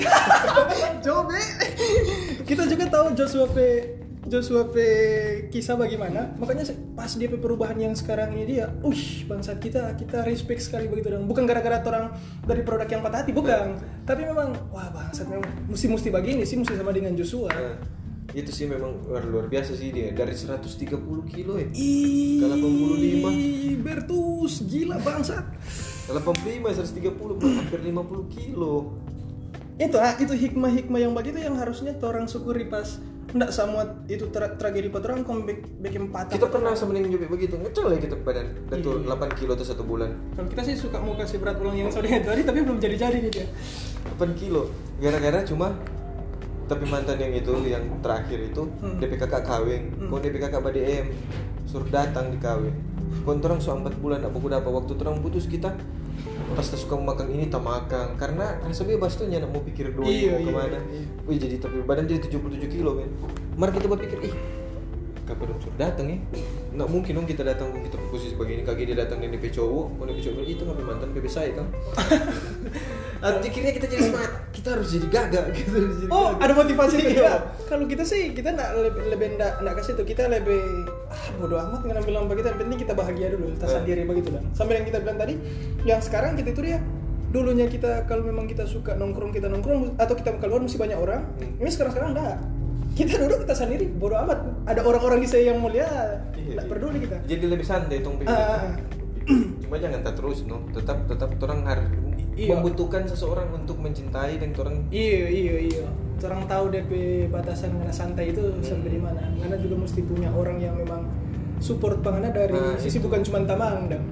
[1.06, 1.42] Jobe.
[2.48, 3.58] Kita juga tahu Joshua P
[4.30, 4.76] Joshua P
[5.52, 6.32] kisah bagaimana.
[6.40, 10.88] Makanya pas dia pe perubahan yang sekarang ini dia, ush bangsat kita kita respect sekali
[10.88, 11.28] begitu dong.
[11.28, 12.16] Bukan gara-gara orang
[12.46, 13.76] dari produk yang patah hati, bukan.
[14.08, 17.52] Tapi memang wah bangsat memang mesti mesti begini sih mesti sama dengan Joshua.
[18.30, 20.14] Itu sih memang luar, luar biasa sih dia.
[20.14, 20.86] Dari 130
[21.26, 21.68] kilo ya?
[21.68, 23.82] Ke 85.
[23.82, 25.46] Bertus, gila bangsat.
[26.10, 28.94] 85 130 hampir 50 kilo.
[29.80, 33.00] Itu ah itu hikmah-hikmah yang begitu yang harusnya orang syukuri pas
[33.30, 36.34] ndak semua itu tra- tragedi kau bik- bikin patah.
[36.34, 37.62] Kita pernah sama dengan Jobi begitu.
[37.62, 39.06] Ngecel ya kita badan dan Iya.
[39.06, 40.18] 8 kilo tuh satu bulan.
[40.34, 43.32] Kalau kita sih suka mau kasih berat ulang yang saudara tadi tapi belum jadi-jadi nih
[43.32, 43.46] dia.
[44.18, 44.74] 8 kilo.
[44.98, 45.78] Gara-gara cuma
[46.70, 49.02] tapi mantan yang itu yang terakhir itu Hmm.
[49.02, 50.08] DP kakak kawin Hmm.
[50.08, 51.10] kau DP kakak BDM
[51.66, 52.72] suruh datang di kawin
[53.26, 55.74] kau orang so 4 bulan apa kuda apa waktu orang putus kita
[56.50, 60.04] pas tak suka makan ini tak makan karena rasa bebas tuh nyana mau pikir dua
[60.06, 61.02] Iya, mau iya, ke mana iya.
[61.24, 63.10] Wih jadi tapi badan jadi 77 kilo men
[63.56, 64.34] Mari kita berpikir ih
[65.30, 66.18] kapan dong suruh datang ya?
[66.72, 70.04] Nggak mungkin dong kita datang kita posisi begini kaki dia datang dari DP cowok mau
[70.04, 70.42] DP cowok.
[70.44, 71.68] Itu nggak mantan bebek saya kan
[73.20, 74.32] Akhirnya kita jadi semangat.
[74.50, 76.42] Kita harus jadi gagak gitu harus jadi oh gagak.
[76.42, 77.34] ada motivasi Iya.
[77.66, 80.60] kalau kita sih kita ndak lebih lebih ndak ndak kasih itu kita lebih
[81.08, 83.72] ah bodo amat nggak bilang begitu yang penting kita bahagia dulu kita Eh.
[83.72, 85.34] sendiri begitu dan sampai yang kita bilang tadi
[85.84, 86.78] yang sekarang kita itu dia
[87.30, 91.22] dulunya kita kalau memang kita suka nongkrong kita nongkrong atau kita keluar mesti banyak orang
[91.38, 91.56] Hmm.
[91.58, 92.36] ini sekarang sekarang enggak
[92.92, 95.88] kita duduk kita sendiri bodo amat ada orang-orang di saya yang mulia
[96.34, 96.62] Iya, iya.
[96.66, 98.76] peduli kita jadi lebih santai tong pikir ah.
[99.62, 101.90] cuma jangan tak terus no tetap tetap orang harus
[102.32, 102.56] Iya.
[102.56, 105.86] membutuhkan seseorang untuk mencintai dan orang Iya iya iya.
[106.20, 106.92] Orang tahu DP
[107.28, 109.20] batasan mana santai itu sampai di mana.
[109.36, 111.04] Karena juga mesti punya orang yang memang
[111.60, 113.04] support pangana dari Nah, sisi itu.
[113.04, 114.04] bukan cuma tamang dam.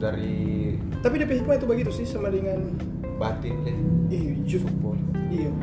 [0.00, 2.56] dari Tapi DP hikmah itu begitu sih sama dengan
[3.16, 3.76] batin deh
[4.10, 4.96] iya just support
[5.32, 5.50] iya.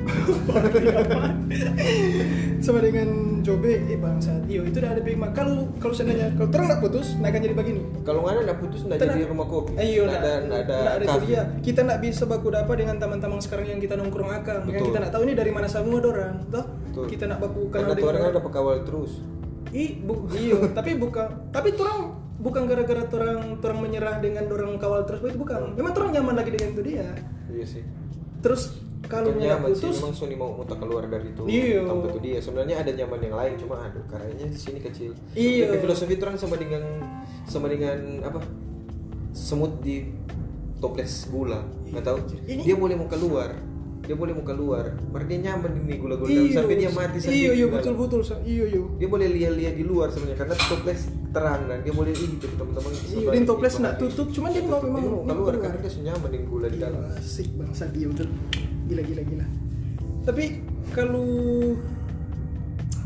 [2.66, 4.44] sama dengan Jobe eh bangsat.
[4.46, 5.32] Iya itu udah ada hikmah.
[5.32, 7.82] Kalau kalau seandainya kalau terang nggak putus, nggak akan jadi begini.
[8.04, 10.92] kalau nggak ada putus nggak jadi rumah kopi Eh, Iya, nggak ada nggak ada nggak
[10.92, 11.26] ada itu kafe.
[11.26, 11.42] dia.
[11.64, 14.62] Kita nggak bisa baku dapa dengan teman-teman sekarang yang kita nongkrong akang.
[14.68, 16.66] Yang kita nggak tahu ini dari mana semua dorang, toh?
[16.68, 17.06] Betul.
[17.08, 19.12] Kita nggak baku karena orang ada pekawal terus
[19.70, 21.54] I, bu, iya, tapi bukan.
[21.54, 22.00] Tapi orang
[22.40, 26.56] bukan gara-gara orang orang menyerah dengan orang kawal terus itu bukan memang orang nyaman lagi
[26.56, 27.04] dengan itu dia
[27.52, 27.84] iya sih
[28.40, 29.86] terus kalau nyaman sih?
[29.86, 31.82] putus memang Sony mau muter keluar dari itu Iya.
[31.84, 32.38] tempat itu dia.
[32.38, 35.12] Sebenarnya ada nyaman yang lain cuma aduh kayaknya di sini kecil.
[35.32, 35.72] Iya.
[35.78, 36.84] Filosofi itu orang sama dengan
[37.46, 38.44] sama dengan apa?
[39.32, 40.10] Semut di
[40.76, 41.64] toples gula.
[41.86, 42.18] Nggak tahu.
[42.44, 43.56] Ini- dia boleh mau keluar.
[44.02, 44.90] Dia boleh mau keluar.
[45.08, 47.74] Berarti dia nyaman di gula-gula dalam sampai dia mati iya sendiri iya dalam.
[47.78, 48.82] betul betul iya iya.
[48.98, 52.90] Dia boleh lihat-lihat di luar sebenarnya karena toples terang dan dia boleh ih jadi teman-teman
[52.90, 55.56] Iya, din toples nggak tutup, cuman dia mau- memang mau keluar keluar.
[55.62, 56.98] karena dia senyaman di gula di dalam.
[57.00, 58.28] Gila, asik bangsa dia betul
[58.90, 59.46] gila gila gila.
[60.26, 60.44] Tapi
[60.92, 61.30] kalau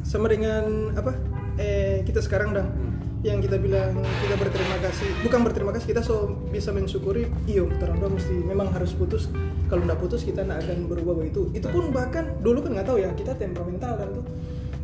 [0.08, 1.14] sama dengan apa?
[1.60, 2.92] Eh kita sekarang dong Hmm.
[3.24, 7.96] yang kita bilang kita berterima kasih bukan berterima kasih kita so bisa mensyukuri iyo terang
[8.04, 9.32] mesti memang harus putus.
[9.72, 11.64] Kalau nggak putus kita nggak akan berubah begitu itu.
[11.72, 14.26] Pun bahkan dulu kan nggak tahu ya kita temperamental kan tuh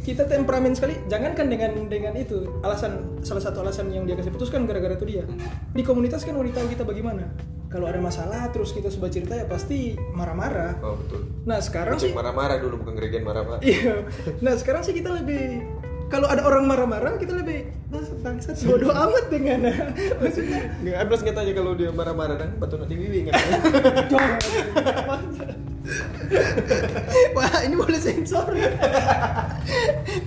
[0.09, 4.49] kita temperamen sekali jangankan dengan dengan itu alasan salah satu alasan yang dia kasih putus
[4.49, 5.21] kan gara-gara itu dia.
[5.69, 7.29] Di komunitas kan wanita tahu kita bagaimana?
[7.69, 10.81] Kalau ada masalah terus kita coba cerita ya pasti marah-marah.
[10.81, 11.29] Oh betul.
[11.45, 13.61] Nah sekarang Cek sih marah-marah dulu bukan geregen marah-marah.
[13.61, 14.09] Iya.
[14.41, 15.61] Nah sekarang sih kita lebih
[16.09, 19.69] kalau ada orang marah-marah kita lebih "Ah, bangsat bodoh amat dengan
[20.25, 23.37] maksudnya Nggak, nggak tanya kalau dia marah-marah dan batu nak diwiwi kan.
[27.37, 28.53] Wah ini boleh sensor.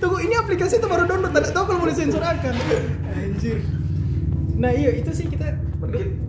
[0.01, 2.53] Tunggu ini aplikasi itu baru download tidak tahu kalau boleh sensor akan.
[3.15, 3.63] Anjir.
[4.59, 5.55] Nah iya itu sih kita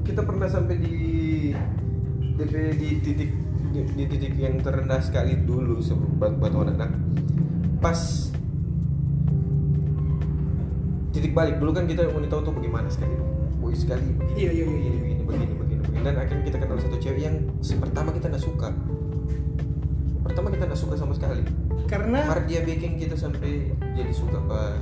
[0.04, 0.94] kita pernah sampai di
[2.34, 2.44] di,
[2.78, 3.30] di titik
[3.74, 6.90] di, di titik yang terendah sekali dulu sebelum buat buat anak
[7.78, 8.30] pas
[11.14, 13.14] titik balik dulu kan kita mau tahu tuh bagaimana sekali
[13.62, 14.90] boy sekali begini, Iya, iya, iya, iya.
[14.98, 17.36] begini, begini begini begini dan akhirnya kita kenal satu cewek yang
[17.78, 18.68] pertama kita nggak suka
[20.24, 21.44] pertama kita nggak suka sama sekali
[21.86, 24.80] karena Mar dia bikin kita sampai jadi suka pak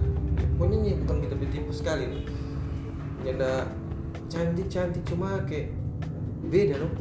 [0.56, 2.22] pokoknya ini bukan kita bertipu sekali nih
[3.26, 3.66] nyanda
[4.30, 5.74] cantik cantik cuma kayak
[6.46, 6.92] beda loh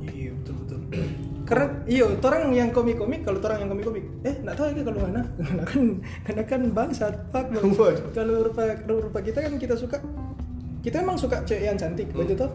[0.00, 0.80] Iya betul betul.
[1.48, 5.20] Karena iya, orang yang komik-komik kalau orang yang komik-komik, eh nggak tahu ya kalau mana,
[5.42, 5.82] karena kan
[6.22, 7.64] karena kan bangsat, fuck bang.
[7.80, 8.06] Waduh.
[8.14, 9.98] Kalau rupa rupa kita kan kita suka,
[10.86, 12.38] kita emang suka cewek yang cantik, Hmm.
[12.38, 12.50] toh.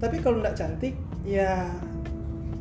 [0.00, 0.96] Tapi kalau nggak cantik,
[1.28, 1.68] ya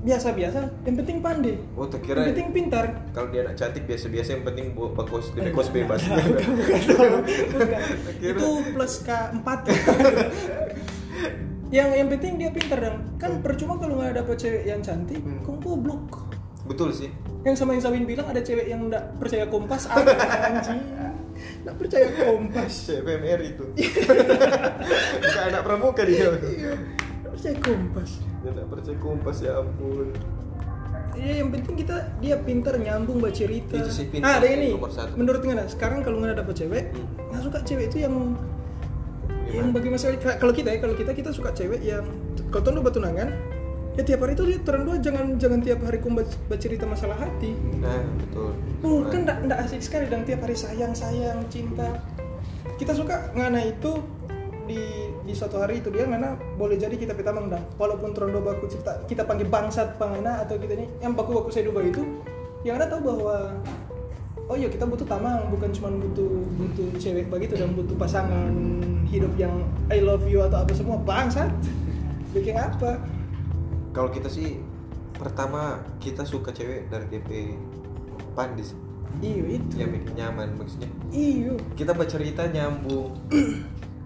[0.08, 0.60] biasa-biasa.
[0.82, 2.86] Yang penting pandai, oh tak yang penting pintar.
[3.12, 6.00] kalau dia anak cantik biasa-biasa yang penting bakos tidak kos bebas.
[6.02, 6.24] bukan.
[8.20, 9.48] Kira- Itu plus K4
[11.70, 15.44] yang yang penting dia pintar dan kan percuma kalau nggak dapet cewek yang cantik, Hmm.
[15.44, 16.32] kau goblok.
[16.64, 17.12] betul sih.
[17.44, 20.12] Yang sama yang Sawin bilang ada cewek yang nggak percaya kompas ada
[20.50, 20.80] anjing.
[21.64, 22.72] Nggak percaya kompas.
[22.88, 23.66] CPMR itu.
[25.22, 26.28] Bukan anak pramuka dia.
[26.40, 26.76] Iya
[27.38, 28.12] percaya kompas
[28.42, 30.10] dia tak percaya kompas ya ampun.
[31.18, 33.74] Iya yang penting kita dia pintar nyambung baca cerita.
[33.74, 34.78] Itu sih pintar ah, ada ini
[35.18, 37.06] menurut ngana sekarang kalau nggak dapet cewek Hmm.
[37.34, 38.16] nggak suka cewek itu yang
[39.48, 39.76] yang Gimana?
[39.80, 42.06] bagaimana sekali kalau kita ya kalau kita kita suka cewek yang
[42.54, 43.32] kalau tuh batu tunangan
[43.98, 46.86] ya tiap hari itu dia terang dua jangan jangan tiap hari kau baca, baca cerita
[46.86, 47.52] masalah hati.
[47.82, 48.52] Nah betul.
[48.86, 51.98] Oh, kan nggak nggak asik sekali dan tiap hari sayang sayang cinta.
[52.78, 53.98] Kita suka ngana itu
[54.68, 58.68] di di suatu hari itu dia mana boleh jadi kita pita mengdang walaupun terondo baku
[58.68, 62.04] cipta kita panggil bangsat pangana atau kita ini yang baku baku saya duga itu
[62.68, 63.56] yang ada tahu bahwa
[64.52, 68.52] oh iya kita butuh tamang bukan cuma butuh butuh cewek begitu dan butuh pasangan
[69.08, 71.00] hidup yang I love you atau apa semua.
[71.00, 71.50] Bangsat!
[72.36, 73.00] Bikin apa?
[73.96, 74.60] Kalau kita sih
[75.16, 77.30] pertama kita suka cewek dari DP
[78.36, 78.76] pandis.
[79.24, 79.82] Iyo itu.
[79.82, 80.92] Yang bikin nyaman maksudnya.
[81.10, 81.58] Iyo.
[81.74, 83.16] Kita bercerita nyambung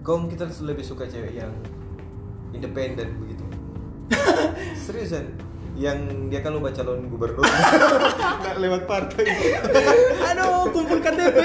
[0.02, 1.52] Kong kita lebih suka cewek yang
[2.50, 3.44] independen begitu.
[4.84, 5.30] Seriusan
[5.78, 7.46] yang dia kalau baca calon gubernur.
[8.42, 9.24] Nggak lewat partai.
[10.34, 11.36] Aduh kumpul KTP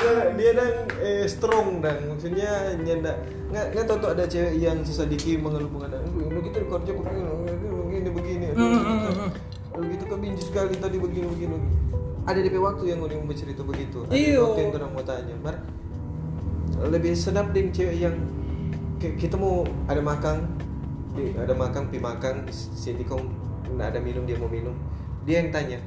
[0.00, 3.16] dia, dia dan eh, strong dan maksudnya dia nggak
[3.50, 6.90] nggak nggak tahu tuh ada cewek yang susah dikit mengeluh mengeluh lu kita di kerja
[6.94, 8.46] kok begini begini begini.
[9.76, 11.56] Lu gitu kan binci sekali tadi begini begini
[12.28, 14.06] ada DP waktu yang udah mau cerita begitu.
[14.06, 14.40] Ada Iyo.
[14.52, 15.34] waktu yang orang mau tanya.
[15.40, 15.56] Mar
[16.88, 18.16] lebih sedap deh cewek yang
[19.00, 20.44] kita mau ada makan
[21.36, 23.20] ada makan pi makan sini kau
[23.68, 24.72] nggak ada minum dia mau minum.
[25.28, 25.78] Dia yang tanya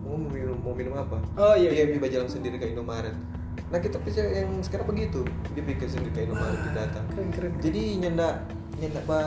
[0.00, 1.20] mau minum mau minum apa?
[1.36, 2.08] Oh, iya, dia iya.
[2.08, 3.12] jalan sendiri ke Indomaret.
[3.70, 5.22] Nah kita pikir yang sekarang begitu
[5.52, 7.04] dia pikir sendiri ke Indomaret dia datang.
[7.12, 7.52] keren keren.
[7.60, 8.36] Jadi nyendak
[8.80, 9.20] nyendak ba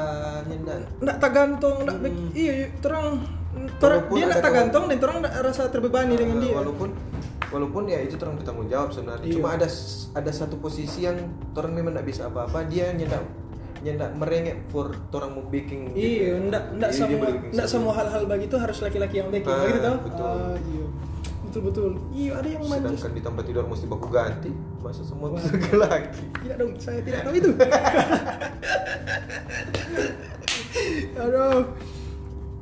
[0.50, 0.78] nyendak.
[1.00, 2.30] Nggak tergantung nggak Hmm.
[2.34, 3.22] iya iya, terang
[3.54, 6.54] Walaupun dia nggak tergantung dan terang rasa terbebani dengan Eh, dia.
[6.58, 6.90] walaupun
[7.54, 9.24] walaupun ya itu orang bertanggung jawab sebenarnya.
[9.24, 9.36] Iya.
[9.38, 9.68] cuma ada
[10.18, 11.22] ada satu posisi yang
[11.54, 12.66] orang memang nggak bisa apa-apa.
[12.66, 13.22] Dia nyendak
[13.84, 17.68] nyendak merengek for orang mau baking iya nggak nggak Jadi dia semua sendiri.
[17.68, 20.24] semua hal-hal begitu harus laki-laki yang bikin Ah, begitu tau betul.
[20.26, 20.86] Ah, iya.
[21.44, 24.52] Betul betul iya ada yang manja sedangkan di tempat tidur mesti baku ganti.
[24.80, 27.52] Masa semua lagi tidak dong saya tidak tahu itu.
[31.20, 31.62] Aduh.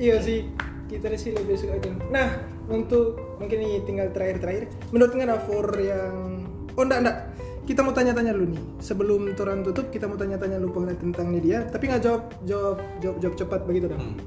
[0.01, 0.49] Iya sih
[0.89, 1.89] kita sih lebih suka itu.
[2.09, 7.17] Nah untuk mungkin ini tinggal terakhir terakhir menurut nggak for yang oh enggak enggak
[7.61, 11.39] kita mau tanya-tanya dulu nih sebelum toran tutup kita mau tanya-tanya lu pengenai tentang ini
[11.41, 14.17] dia tapi nggak jawab jawab jawab jawab cepat begitu dong Hmm.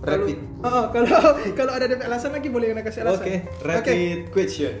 [0.00, 1.16] Kalau- rapid oh, oh, kalau
[1.60, 4.72] kalau ada DP alasan lagi boleh yang kasih alasan oke rapid question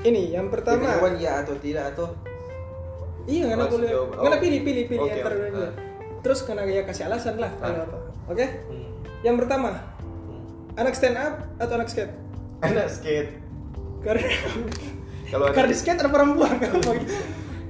[0.00, 2.08] ini yang pertama Pengetahuan ya atau tidak atau
[3.28, 3.90] Iya, karena Langsung boleh.
[4.16, 4.42] Karena Oh.
[4.42, 5.60] pilih pilih pilih Oke, antara dua-duanya.
[5.60, 5.72] Ah.
[6.18, 7.86] Terus karena ya kasih alasan lah kalau Ah.
[7.86, 7.98] apa.
[8.26, 8.46] Oke?
[8.66, 8.90] Hmm.
[9.20, 9.70] Yang pertama.
[10.74, 12.12] Anak stand up atau anak skate?
[12.60, 13.30] anak skate
[14.00, 14.28] Karena
[15.28, 16.56] kalau karena skate ada perempuan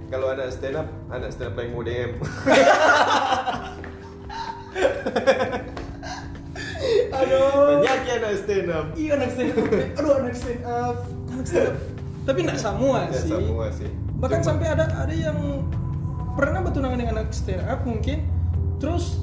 [0.09, 2.18] kalau anak stand up anak stand up paling mau DM
[7.12, 7.76] Aduh.
[7.76, 9.66] banyak ya anak stand up Iya anak stand up.
[9.98, 10.96] Aduh anak stand up.
[11.28, 11.76] Anak stand up.
[12.20, 13.30] Tapi enggak semua sih.
[13.30, 15.38] semua sih Bahkan Cuma- sampai ada ada yang
[16.32, 18.24] pernah bertunangan dengan anak stand up mungkin
[18.78, 19.20] terus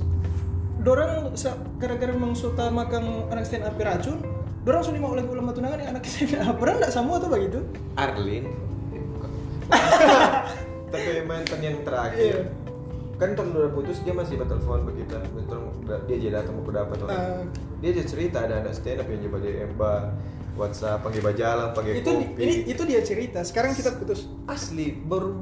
[0.77, 1.33] dorang
[1.77, 2.13] gara-gara
[2.69, 4.21] makan anak stand up racun
[4.63, 7.59] dorang sudah mau oleh ulama tunangan dengan anak stand up pernah nggak semua tuh begitu?
[7.95, 8.45] Arlin.
[10.91, 11.85] Tapi mantan yang Iya.
[11.85, 12.35] terakhir
[13.17, 15.17] kan tahun udah putus dia masih bertelepon begitu.
[16.05, 17.41] Dia jadi datang ke dapat Ah.
[17.81, 20.01] dia jadi cerita ada anak stand up yang coba DM bah
[20.57, 22.41] WhatsApp panggil jalan pakai itu kopi.
[22.41, 23.41] ini itu dia cerita.
[23.41, 24.25] Sekarang kita putus.
[24.45, 25.33] Asli baru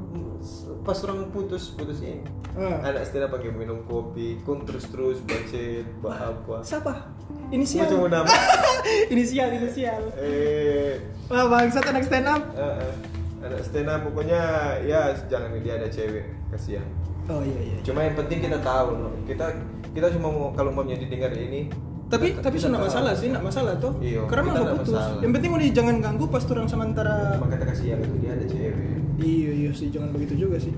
[0.86, 2.22] pas orang putus putus ini.
[2.54, 2.78] Ah.
[2.80, 5.62] anak up pakai minum kopi kun terus terus baca
[6.00, 6.56] bah apa.
[6.62, 7.10] siapa?
[7.50, 7.84] Inisial.
[7.84, 8.30] Macam nama
[9.12, 10.02] inisial inisial.
[10.16, 11.02] Eh.
[11.26, 12.42] Wah bangsat anak stand up.
[12.54, 12.94] Eh, eh.
[13.42, 14.40] anak stand up pokoknya
[14.82, 16.86] ya jangan dia ada cewek kasihan.
[17.26, 19.10] Oh iya iya cuma yang penting kita tahu no.
[19.26, 19.50] kita
[19.90, 21.66] kita cuma mau kalau mau didengar ini
[22.06, 24.94] tapi kita- tapi sudah masalah sih nggak masalah tuh Iya, karena mau putus.
[24.94, 25.18] masalah.
[25.26, 29.02] yang penting udah jangan ganggu pas orang sementara cuma kata kasihan itu dia ada cewek
[29.16, 30.72] Iya iya sih jangan begitu juga sih.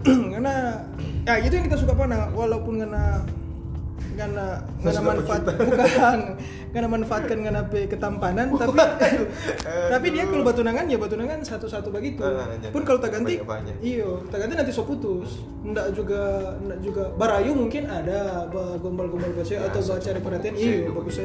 [0.32, 0.80] karena
[1.28, 3.20] ya itu yang kita suka pana walaupun karena
[4.20, 4.46] karena
[4.78, 6.18] karena manfaat bukan
[6.70, 8.78] karena manfaatkan karena ketampanan tapi
[9.64, 12.20] tapi dia kalau batunangan ya batunangan satu-satu begitu.
[12.20, 13.40] Ah, Pun kalau tak ganti
[13.80, 15.40] iyo tak ganti nanti so putus.
[15.60, 16.20] Ndak juga
[16.60, 21.16] ndak juga barayu mungkin ada ba- gombal-gombal baca Ya, atau baca cari perhatian iyo bagus.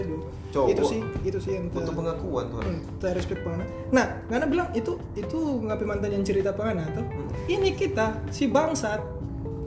[0.50, 0.68] Cowok.
[0.72, 3.68] Itu sih itu sih yang butuh ter- pengakuan tuh Hmm, saya respect pengen.
[3.92, 7.04] Nah, karena bilang itu itu ngapain mantan yang cerita pengen tuh?
[7.04, 7.28] Hmm.
[7.46, 9.04] Ini kita si bangsat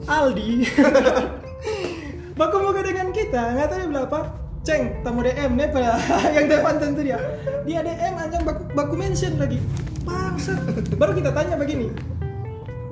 [0.05, 0.51] Aldi.
[2.39, 4.31] Muka dengan kita, nggak tahu dia bilang apa?
[4.63, 5.99] Ceng, tamu DM nih pada
[6.39, 7.19] yang depan tentu dia.
[7.67, 9.59] Dia DM anjang baku, baku mention lagi.
[10.07, 10.95] Bangsat.
[10.95, 11.91] Baru kita tanya begini.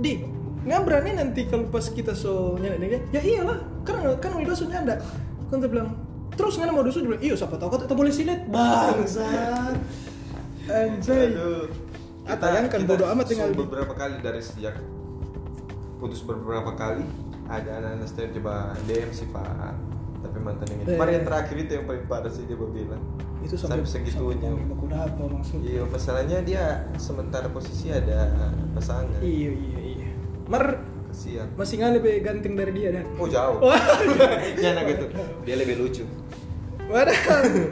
[0.04, 0.28] Di,
[0.68, 3.00] nggak berani nanti kalau pas kita so nyanda dia?
[3.16, 5.00] Ya iyalah, karena kan udah so nyanda.
[5.48, 5.96] Kan dia bilang,
[6.36, 8.44] terus nggak mau dusun bilang, iya siapa tahu kau tak boleh silet.
[8.52, 9.80] Bangsat.
[10.68, 11.32] Anjay.
[11.32, 11.72] Aduh.
[12.28, 14.76] Ah, tayangkan, bodo amat tinggal beberapa kali dari sejak
[16.04, 17.08] putus beberapa kali
[17.48, 19.74] ada anak-anak stand coba DM si Pak
[20.18, 20.96] tapi mantan yang itu Eh.
[20.96, 23.02] Kemarin yang terakhir itu yang paling parah sih dia bilang
[23.40, 24.50] Itu sampai, Sampai segitunya.
[24.50, 25.68] sampai apa maksudnya.
[25.70, 26.64] iya masalahnya dia
[26.98, 28.34] sementara posisi ada
[28.74, 30.08] pasangan Iya iya iya.
[30.46, 33.06] Mar kasihan masih nggak lebih ganteng dari dia dan.
[33.16, 33.64] oh jauh
[34.62, 35.06] ya anak gitu
[35.48, 36.04] dia lebih lucu
[36.88, 37.16] wadah.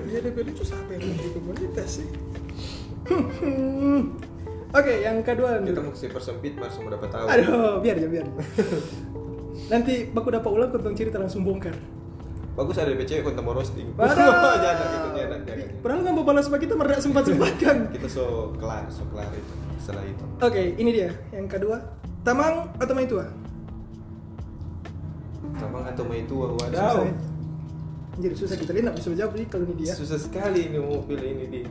[0.08, 2.08] Dia lebih lucu yang lebih komunitas sih?
[4.76, 8.28] Oke, yang kedua kita kasih persempit langsung dapat tahu Aduh, biar ya biar.
[9.66, 11.74] Nanti baku dapat ulang kau cerita langsung bongkar.
[12.56, 14.16] bagus ada DPC konten mau roasting Wadah.
[14.64, 17.78] jangan gitu jangan jangan Padahal nggak balas sama kita merdak sempat sempatkan.
[18.00, 21.84] kita so kelar so kelar itu setelah itu Oke, ini dia yang kedua.
[22.24, 23.28] Tamang atau Maitua?
[25.56, 26.68] sama atau mau itu Susah ya.
[26.68, 26.98] wadaw
[28.16, 29.94] Anjir susah kita lihat bisa jawab nih kalau ini dia.
[29.96, 31.62] susah sekali ini mau pilih ini di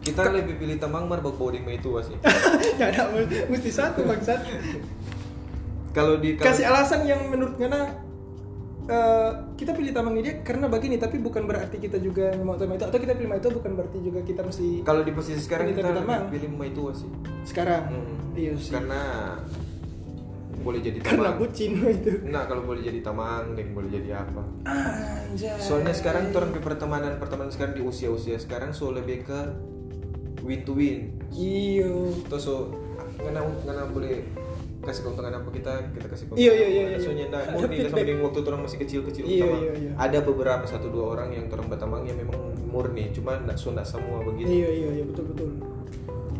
[0.00, 2.16] kita lebih pilih tamang mar bau boarding itu sih
[2.80, 3.10] ya ada
[3.46, 4.40] mesti satu bangsat.
[5.90, 7.80] Kalau di kalau- Kasih alasan yang menurut Ngana
[8.86, 12.74] eh, kita pilih tamang ini dia karena begini tapi bukan berarti kita juga mau tamang
[12.74, 15.94] itu atau kita pilih itu bukan berarti juga kita mesti kalau di posisi sekarang kita
[15.94, 16.26] tamang.
[16.26, 17.10] pilih itu sih
[17.46, 17.82] sekarang.
[17.86, 18.34] Hmm.
[18.34, 18.70] Iya sih.
[18.70, 19.00] karena
[20.60, 22.12] boleh jadi Karena tamang bucin itu.
[22.28, 25.56] nah kalau boleh jadi tamang dan boleh jadi apa Anjay.
[25.56, 29.40] soalnya sekarang tuh orang di pertemanan pertemanan sekarang di usia usia sekarang so lebih ke
[30.44, 32.12] win to win iyo.
[32.28, 32.76] terus so
[33.20, 34.20] ngana ngana boleh
[34.80, 36.98] kasih keuntungan apa kita kita kasih keuntungan Iya, iya, iya, iya.
[36.98, 39.90] soalnya Ada murni sama dengan waktu orang masih kecil kecil Iya, utama iya, iya.
[39.94, 43.84] ada beberapa satu dua orang yang orang bertamang yang memang murni cuma ndak so ndak
[43.84, 45.48] semua begitu Iya iya iya betul betul.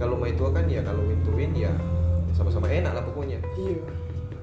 [0.01, 1.73] kalau mau itu kan ya kalau win to win ya
[2.33, 3.77] sama-sama enak lah pokoknya Iya.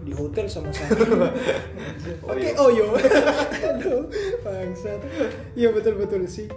[0.08, 0.96] Di hotel sama-sama.
[2.24, 2.56] Oh, Oke, iya.
[2.56, 2.96] oh yo.
[3.76, 4.08] Aduh,
[4.40, 5.00] bangsat
[5.52, 6.48] iya betul betul sih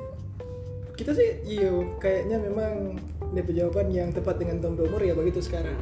[0.95, 3.01] kita sih iya kayaknya memang
[3.33, 5.73] DP jawaban yang tepat dengan tombe umur ya begitu sekarang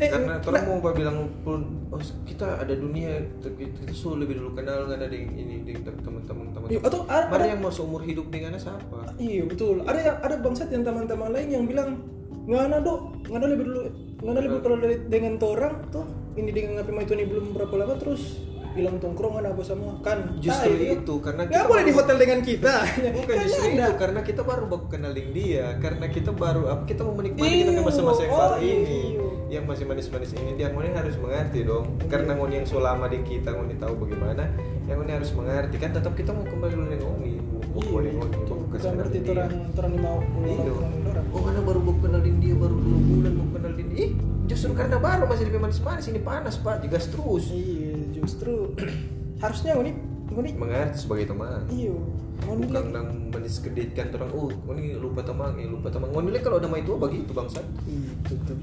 [0.00, 4.14] Eh, karena nah- orang mau apa bilang pun oh, kita ada dunia kita, kita so
[4.14, 7.60] lebih dulu kenal nggak ada di ini di teman-teman teman Iya, atau ada- ada- yang
[7.60, 9.84] mau seumur hidup dengan siapa Iya betul.
[9.84, 12.00] Ada yang ada bangsat yang teman-teman lain yang bilang
[12.42, 13.80] ngana dok, ngana lebih dulu,
[14.20, 17.94] ngana lebih kalau dari dengan orang tuh ini dengan ngapain itu ini belum berapa lama
[17.94, 18.40] terus
[18.70, 20.38] hilang tongkrongan apa semua kan?
[20.38, 22.74] Justru Nah, itu, karena nggak kita boleh di baru- hotel dengan kita.
[23.12, 23.74] bukan Kan justru ada.
[23.76, 27.76] itu karena kita baru baku kenalin dia karena kita baru kita mau menikmati kita Iyo,
[27.76, 29.19] ke masa-masa yang oh, baru ini iyo.
[29.50, 33.18] Yang masih manis-manis ini dia ngoni harus mengerti dong karena ngoni yang so lama di
[33.20, 34.46] kita ngoni tahu bagaimana
[34.86, 37.32] yang ngoni harus mengerti kan tetap kita mau kembali dulu dengan ngoni
[37.74, 38.36] kembali ngoni
[38.70, 38.78] Bukan
[39.10, 39.32] dia.
[39.34, 40.70] orang orang mau Iya.
[40.70, 41.26] orang.
[41.30, 43.98] Oh karena baru mau kenalin dia baru dua bulan mau kenalin dia.
[44.00, 44.10] Ih,
[44.46, 47.50] justru karena baru masih lebih manis-manis ini panas pak, digas terus.
[47.50, 48.74] Iya, justru
[49.42, 49.92] harusnya ini
[50.30, 51.62] ini Mengerti sebagai teman.
[51.68, 51.94] iya.
[52.40, 54.32] Mau Bukan nang meniskeditkan orang.
[54.32, 56.08] Oh, ini lupa teman, eh, lupa teman.
[56.08, 57.66] Ngoni kalau ada mah itu begitu bangsat.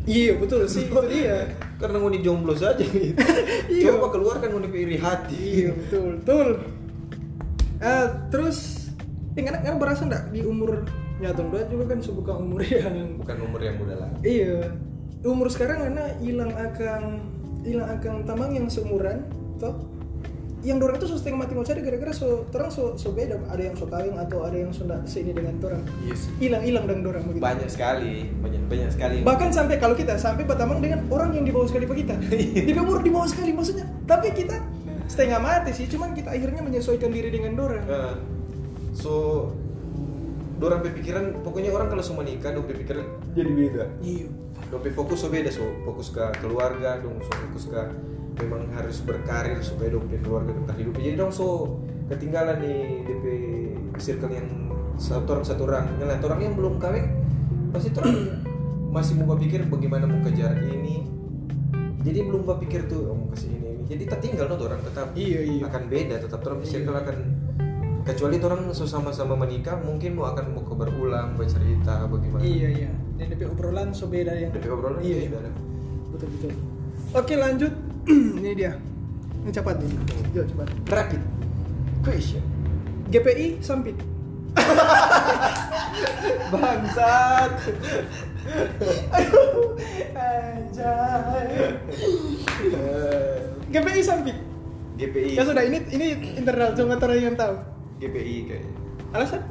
[0.09, 1.45] Iya betul sih itu dia.
[1.77, 3.13] Karena ngoni jomblo saja gitu.
[3.69, 3.93] Iya.
[3.93, 5.37] Coba keluarkan ngoni iri hati.
[5.37, 6.47] Iya betul betul.
[7.77, 8.89] Eh, terus,
[9.37, 10.81] eh, nggak nggak berasa nggak di umur
[11.17, 14.09] nyatong dua juga kan sebuah umur yang Bukan umur yang muda lah.
[14.21, 14.73] iya
[15.21, 17.01] umur sekarang karena hilang akan
[17.65, 19.25] hilang akan tamang yang seumuran
[19.57, 19.73] toh
[20.67, 23.39] yang dorang itu so setengah mati mau cari gara-gara so terang so, so beda.
[23.47, 26.27] Ada yang so kawin atau ada yang sudah sini dengan orang Yes.
[26.43, 27.39] hilang hilang dan dorang begitu.
[27.39, 29.17] Banyak sekali, banyak banyak sekali.
[29.23, 32.15] bahkan sampai kalau kita sampai bertamang dengan orang yang di bawah sekali pak kita.
[32.67, 33.87] Di umur di bawah sekali maksudnya.
[34.03, 34.59] Tapi kita
[35.07, 37.85] setengah mati sih cuman kita akhirnya menyesuaikan diri dengan dorang.
[37.87, 38.19] Nah,
[38.91, 39.13] so
[40.59, 43.83] dorang berpikiran pokoknya orang kalau semua nikah dong berpikiran jadi beda.
[44.03, 44.27] Iya.
[44.67, 47.81] Dong fokus so beda so fokus ke keluarga dong so fokus ke
[48.37, 50.93] memang harus berkarir supaya dong punya keluarga tetap hidup.
[50.97, 51.77] Jadi dong so
[52.07, 53.25] ketinggalan nih DP
[53.97, 54.47] circle yang
[54.97, 55.85] satu orang satu orang.
[55.97, 57.05] Nah orang yang belum kawin
[57.73, 58.17] pasti orang
[58.95, 61.05] masih mau berpikir bagaimana mau kejar ini.
[62.05, 63.83] Jadi belum berpikir tuh oh, mau kasih ini ini.
[63.89, 65.61] Jadi tertinggal no orang tetap Iya, iya.
[65.67, 67.17] akan beda tetap orang circle akan
[68.07, 72.45] kecuali orang sama-sama menikah mungkin mau akan mau berulang bercerita bagaimana.
[72.45, 72.91] Iya iya.
[73.17, 75.51] Dan DP obrolan so beda yang DP obrolan iya beda.
[76.13, 76.53] betul betul.
[77.11, 77.86] Oke lanjut
[78.39, 78.73] ini dia.
[79.43, 79.91] Ini cepat nih.
[80.35, 80.67] Yuk, cepat.
[80.87, 81.21] Rapid.
[82.03, 82.43] Question.
[83.11, 83.95] GPI sampit.
[86.51, 87.51] Bangsat.
[90.15, 91.51] Anjay.
[93.67, 94.37] GPI sampit.
[94.97, 96.07] GPI ya sudah ini ini
[96.41, 97.53] internal cuma orang yang tahu.
[98.01, 98.73] GPI kayaknya
[99.13, 99.41] alasan?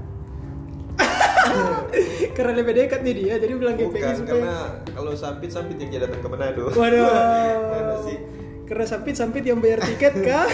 [2.37, 4.57] Karena lebih dekat nih dia jadi bilang GPI bukan supaya karena
[4.91, 7.07] kalau sampit sampit yang dia datang ke Manado waduh.
[7.79, 8.19] Enak sih
[8.67, 10.47] karena sampit sampit yang bayar tiket kah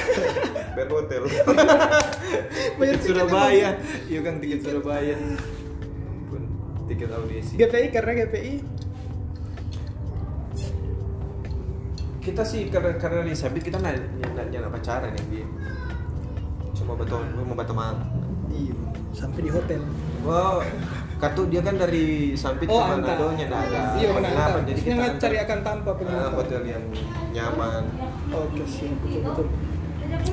[0.73, 1.23] bayar hotel.
[2.81, 3.71] Bayar tiket Surabaya.
[4.09, 5.17] iya kan tiket Surabaya.
[5.17, 6.43] Ampun,
[6.89, 7.55] tiket audisi.
[7.61, 8.55] GPI karena GPI
[12.23, 15.47] kita sih karena karena di sampit kita nggak nggak nggak pacaran ya dia
[16.73, 17.99] cuma betul mau berteman
[18.55, 18.73] iya
[19.13, 19.83] sampai di hotel.
[20.25, 20.65] Wow,
[21.23, 22.99] kartu dia kan dari Sampit Oh, ke.
[22.99, 23.81] Manado nya nggak ada.
[23.95, 24.51] Iya, antar.
[24.67, 26.33] Jadi kita cari antar- akan tanpa penginapan.
[26.35, 26.85] hotel yang
[27.31, 27.83] nyaman.
[28.29, 29.47] Oke siap betul betul.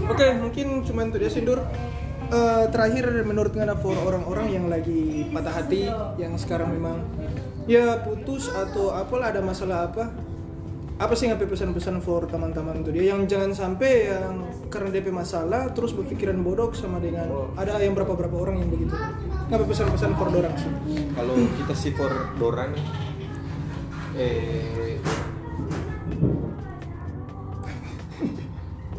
[0.09, 1.59] Oke mungkin cuma itu dia sindur.
[2.29, 7.01] Eh, terakhir menurut Ngana for orang-orang yang lagi patah hati yang sekarang memang
[7.65, 10.09] ya putus atau apalah ada masalah apa
[11.00, 15.72] apa sih ngapain pesan-pesan for teman-teman itu dia yang jangan sampai yang karena DP masalah
[15.72, 17.47] terus berpikiran bodoh sama dengan Oh.
[17.56, 18.91] ada yang berapa berapa orang yang begitu.
[19.47, 20.68] Ngapain pesan-pesan for dorang sih?
[21.16, 22.76] Kalau kita sih for Doran
[24.20, 25.00] eh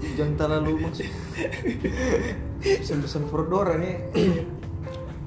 [0.17, 1.05] jangan terlalu maksud
[2.65, 4.01] pesan-pesan for Doran ya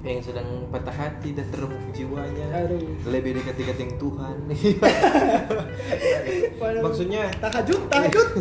[0.04, 2.84] yang sedang patah hati dan teremuk jiwanya Aduh.
[3.08, 4.36] lebih dekat-dekat yang Tuhan
[6.84, 8.30] maksudnya tahajud tahajud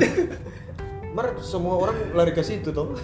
[1.13, 2.97] Mar semua orang lari ke situ toh.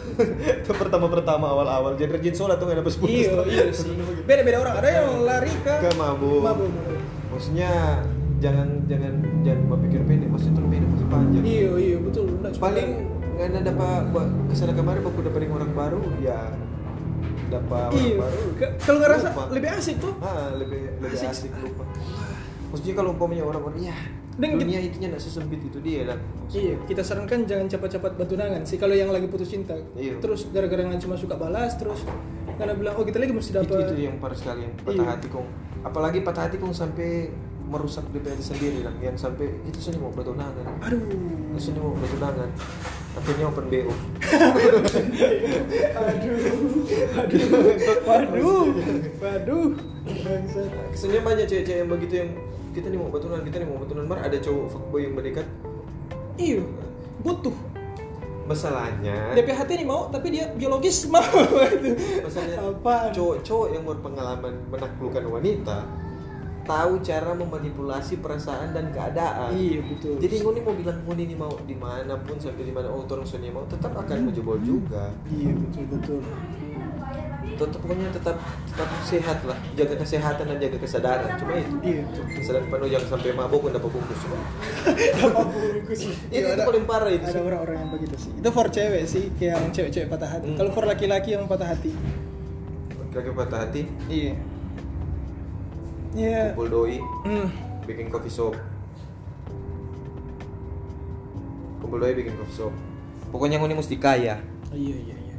[0.64, 1.92] Itu pertama-pertama awal-awal.
[1.92, 2.96] Jadi rajin sholat tuh nggak ada putus.
[3.04, 3.92] iya iya sih
[4.24, 6.40] beda-beda orang ada yang lari ke Ke mabuk.
[6.40, 6.72] mabuk.
[7.28, 8.00] Maksudnya
[8.40, 9.12] jangan jangan
[9.44, 10.32] jangan berpikir pendek.
[10.32, 11.42] Maksudnya terlalu pendek masih panjang.
[11.44, 12.26] Iya iya betul.
[12.56, 12.88] Paling
[13.36, 14.02] nggak ada dapat
[14.48, 16.40] ke sana kemarin aku dapat orang baru ya
[17.48, 18.16] dapat orang iya.
[18.20, 18.42] baru.
[18.78, 19.42] Kalau nggak rasa Lupa.
[19.54, 20.14] lebih asik tuh.
[20.20, 21.48] Ah, lebih lebih Asik.
[21.48, 21.84] asik, lupa.
[22.68, 23.96] Maksudnya kalau umpamanya orang-orang ya
[24.38, 28.78] Dan dunia itunya nggak sesempit itu dia dan Iya, kita sarankan jangan cepat-cepat bertunangan sih
[28.78, 29.74] kalau yang lagi putus cinta.
[29.98, 30.22] Iya.
[30.22, 32.06] Terus gara-gara nggak cuma suka balas terus
[32.58, 35.04] karena bilang oh kita lagi mesti itu, dapat itu yang parah sekali yang patah Iya.
[35.14, 35.46] hati kong
[35.86, 37.30] apalagi patah hati kong sampai
[37.68, 40.64] merusak DPR sendiri kan yang sampai itu sini mau bertunangan.
[40.80, 41.00] Aduh.
[41.52, 42.48] itu sini mau bertunangan.
[43.18, 43.90] Akhirnya open BO
[45.98, 46.36] aduh.
[48.06, 48.66] waduh
[49.20, 49.68] waduh.
[50.08, 50.70] Bangsat.
[50.94, 52.30] Kesannya banyak cewek-cewek yang begitu yang
[52.72, 55.46] kita nih mau betulan, kita nih mau betulan, mar ada cowok fuckboy yang mendekat.
[56.38, 56.62] iya.
[57.20, 57.54] Butuh.
[58.48, 61.20] Masalahnya, DP hati nih mau tapi dia biologis mau.
[62.24, 63.12] Masalahnya Apaan?
[63.12, 65.84] cowok-cowok yang berpengalaman menaklukkan wanita
[66.68, 69.50] tahu cara memanipulasi perasaan dan keadaan.
[69.50, 72.86] iya betul Jadi ngoni mau bilang ngoni ini mau di mana pun sampai di mana
[72.86, 75.08] oh orang Sonia mau tetap akan menjebol juga.
[75.26, 76.20] iya betul betul
[77.48, 78.38] Tetap pokoknya tetap
[78.68, 81.34] tetap sehat lah, jaga kesehatan dan jaga kesadaran.
[81.34, 81.74] Cuma itu.
[81.82, 84.18] iya Kesadaran penuh jangan sampai mabuk dan dapat bungkus.
[84.22, 84.38] Cuma
[85.26, 87.26] apa bungkus itu, Iya, itu ada- paling parah itu.
[87.26, 90.56] ada orang-orang yang begitu sih itu for cewek sih kayak yang cewek-cewek patah hati Hmm.
[90.56, 91.90] kalau for laki-laki yang patah hati
[93.08, 94.36] Kaki patah hati, iya
[96.16, 96.52] iya.
[96.52, 97.46] Kumpul doi, hmm.
[97.84, 98.54] bikin coffee shop.
[101.82, 102.72] Kumpul doi bikin coffee shop.
[103.28, 104.40] Pokoknya ngoni mesti kaya.
[104.72, 105.34] iya iya iya.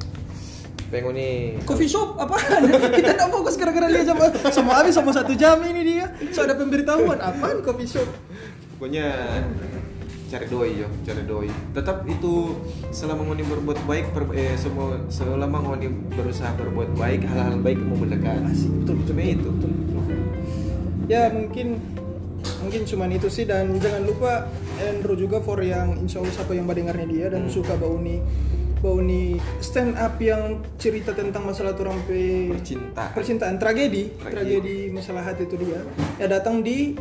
[0.90, 1.28] Pengen ngoni
[1.66, 2.18] coffee shop?
[2.18, 2.66] Apaan
[2.98, 6.06] kita tidak fokus gara-gara dia sama sama habis sama satu jam ini dia.
[6.34, 7.22] So ada pemberitahuan.
[7.22, 8.10] Apaan coffee shop?
[8.78, 9.06] Pokoknya
[10.30, 10.88] cari doi yo.
[11.06, 11.50] Cari doi.
[11.74, 12.58] Tetap itu
[12.90, 17.98] selama ngoni berbuat baik per- eh, semua selama ngoni berusaha berbuat baik hal-hal baik mau
[17.98, 19.50] mendekat Asik, betul, betul, itu.
[19.50, 19.89] Betul, betul.
[21.10, 21.82] Ya mungkin
[22.60, 24.46] mungkin cuman itu sih dan jangan lupa
[24.80, 27.52] Andrew juga for yang insya Allah siapa yang mendengarnya dia dan Hmm.
[27.52, 28.22] suka bauni
[28.80, 30.42] bauni stand up yang
[30.78, 33.10] cerita tentang masalah orang pe Percintaan.
[33.12, 34.32] percintaan tragedi Tragedi.
[34.32, 35.84] tragedi masalah hati itu dia
[36.16, 36.96] ya datang di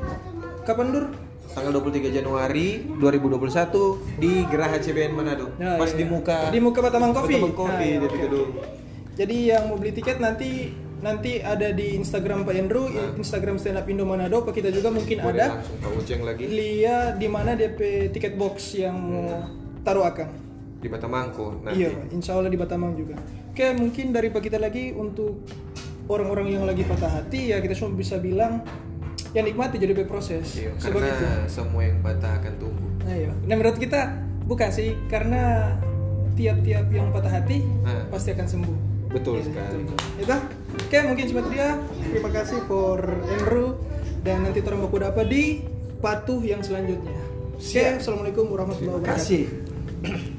[0.65, 1.05] kapan dur
[1.49, 3.71] tanggal 23 Januari 2021
[4.17, 7.35] di Geraha CBN Manado Ya, pas ya, di muka di muka Batamang Coffee.
[7.37, 8.51] Batamang Coffee, Nah, di oke, gedung.
[8.53, 8.67] oke.
[9.15, 13.15] Jadi yang mau beli tiket nanti nanti ada di Instagram Pak Andrew, Nah.
[13.15, 15.55] Instagram Stand Up Indo Manado, Pak kita juga mungkin boleh ada.
[15.57, 17.79] langsung Pak Uceng lagi Lihat di mana DP
[18.11, 19.47] tiket box yang mau
[19.81, 20.31] taruh akang.
[20.79, 23.19] di Batamangko nanti Iya, insya Allah di Batamang juga.
[23.51, 25.43] Oke, mungkin dari Pak kita lagi untuk
[26.07, 28.63] orang-orang yang lagi patah hati ya kita cuma bisa bilang
[29.35, 30.55] yang nikmati jadi proses.
[30.55, 31.27] Iya, karena itu.
[31.51, 33.33] semua yang patah akan tumbuh Nah, iya.
[33.43, 34.15] Nah, menurut kita
[34.47, 35.75] bukan sih karena
[36.33, 38.07] tiap-tiap yang patah hati Nah.
[38.09, 38.77] pasti akan sembuh.
[39.09, 39.97] betul Iya, sekali betul.
[40.21, 40.37] Itu.
[40.79, 41.71] Oke, mungkin cuma itu dia.
[42.09, 43.77] Terima kasih for Andrew
[44.23, 45.63] dan nanti orang baku apa di
[45.99, 47.19] patuh yang selanjutnya.
[47.59, 49.19] Oke, assalamualaikum warahmatullahi terima wabarakatuh.
[49.19, 50.38] kasih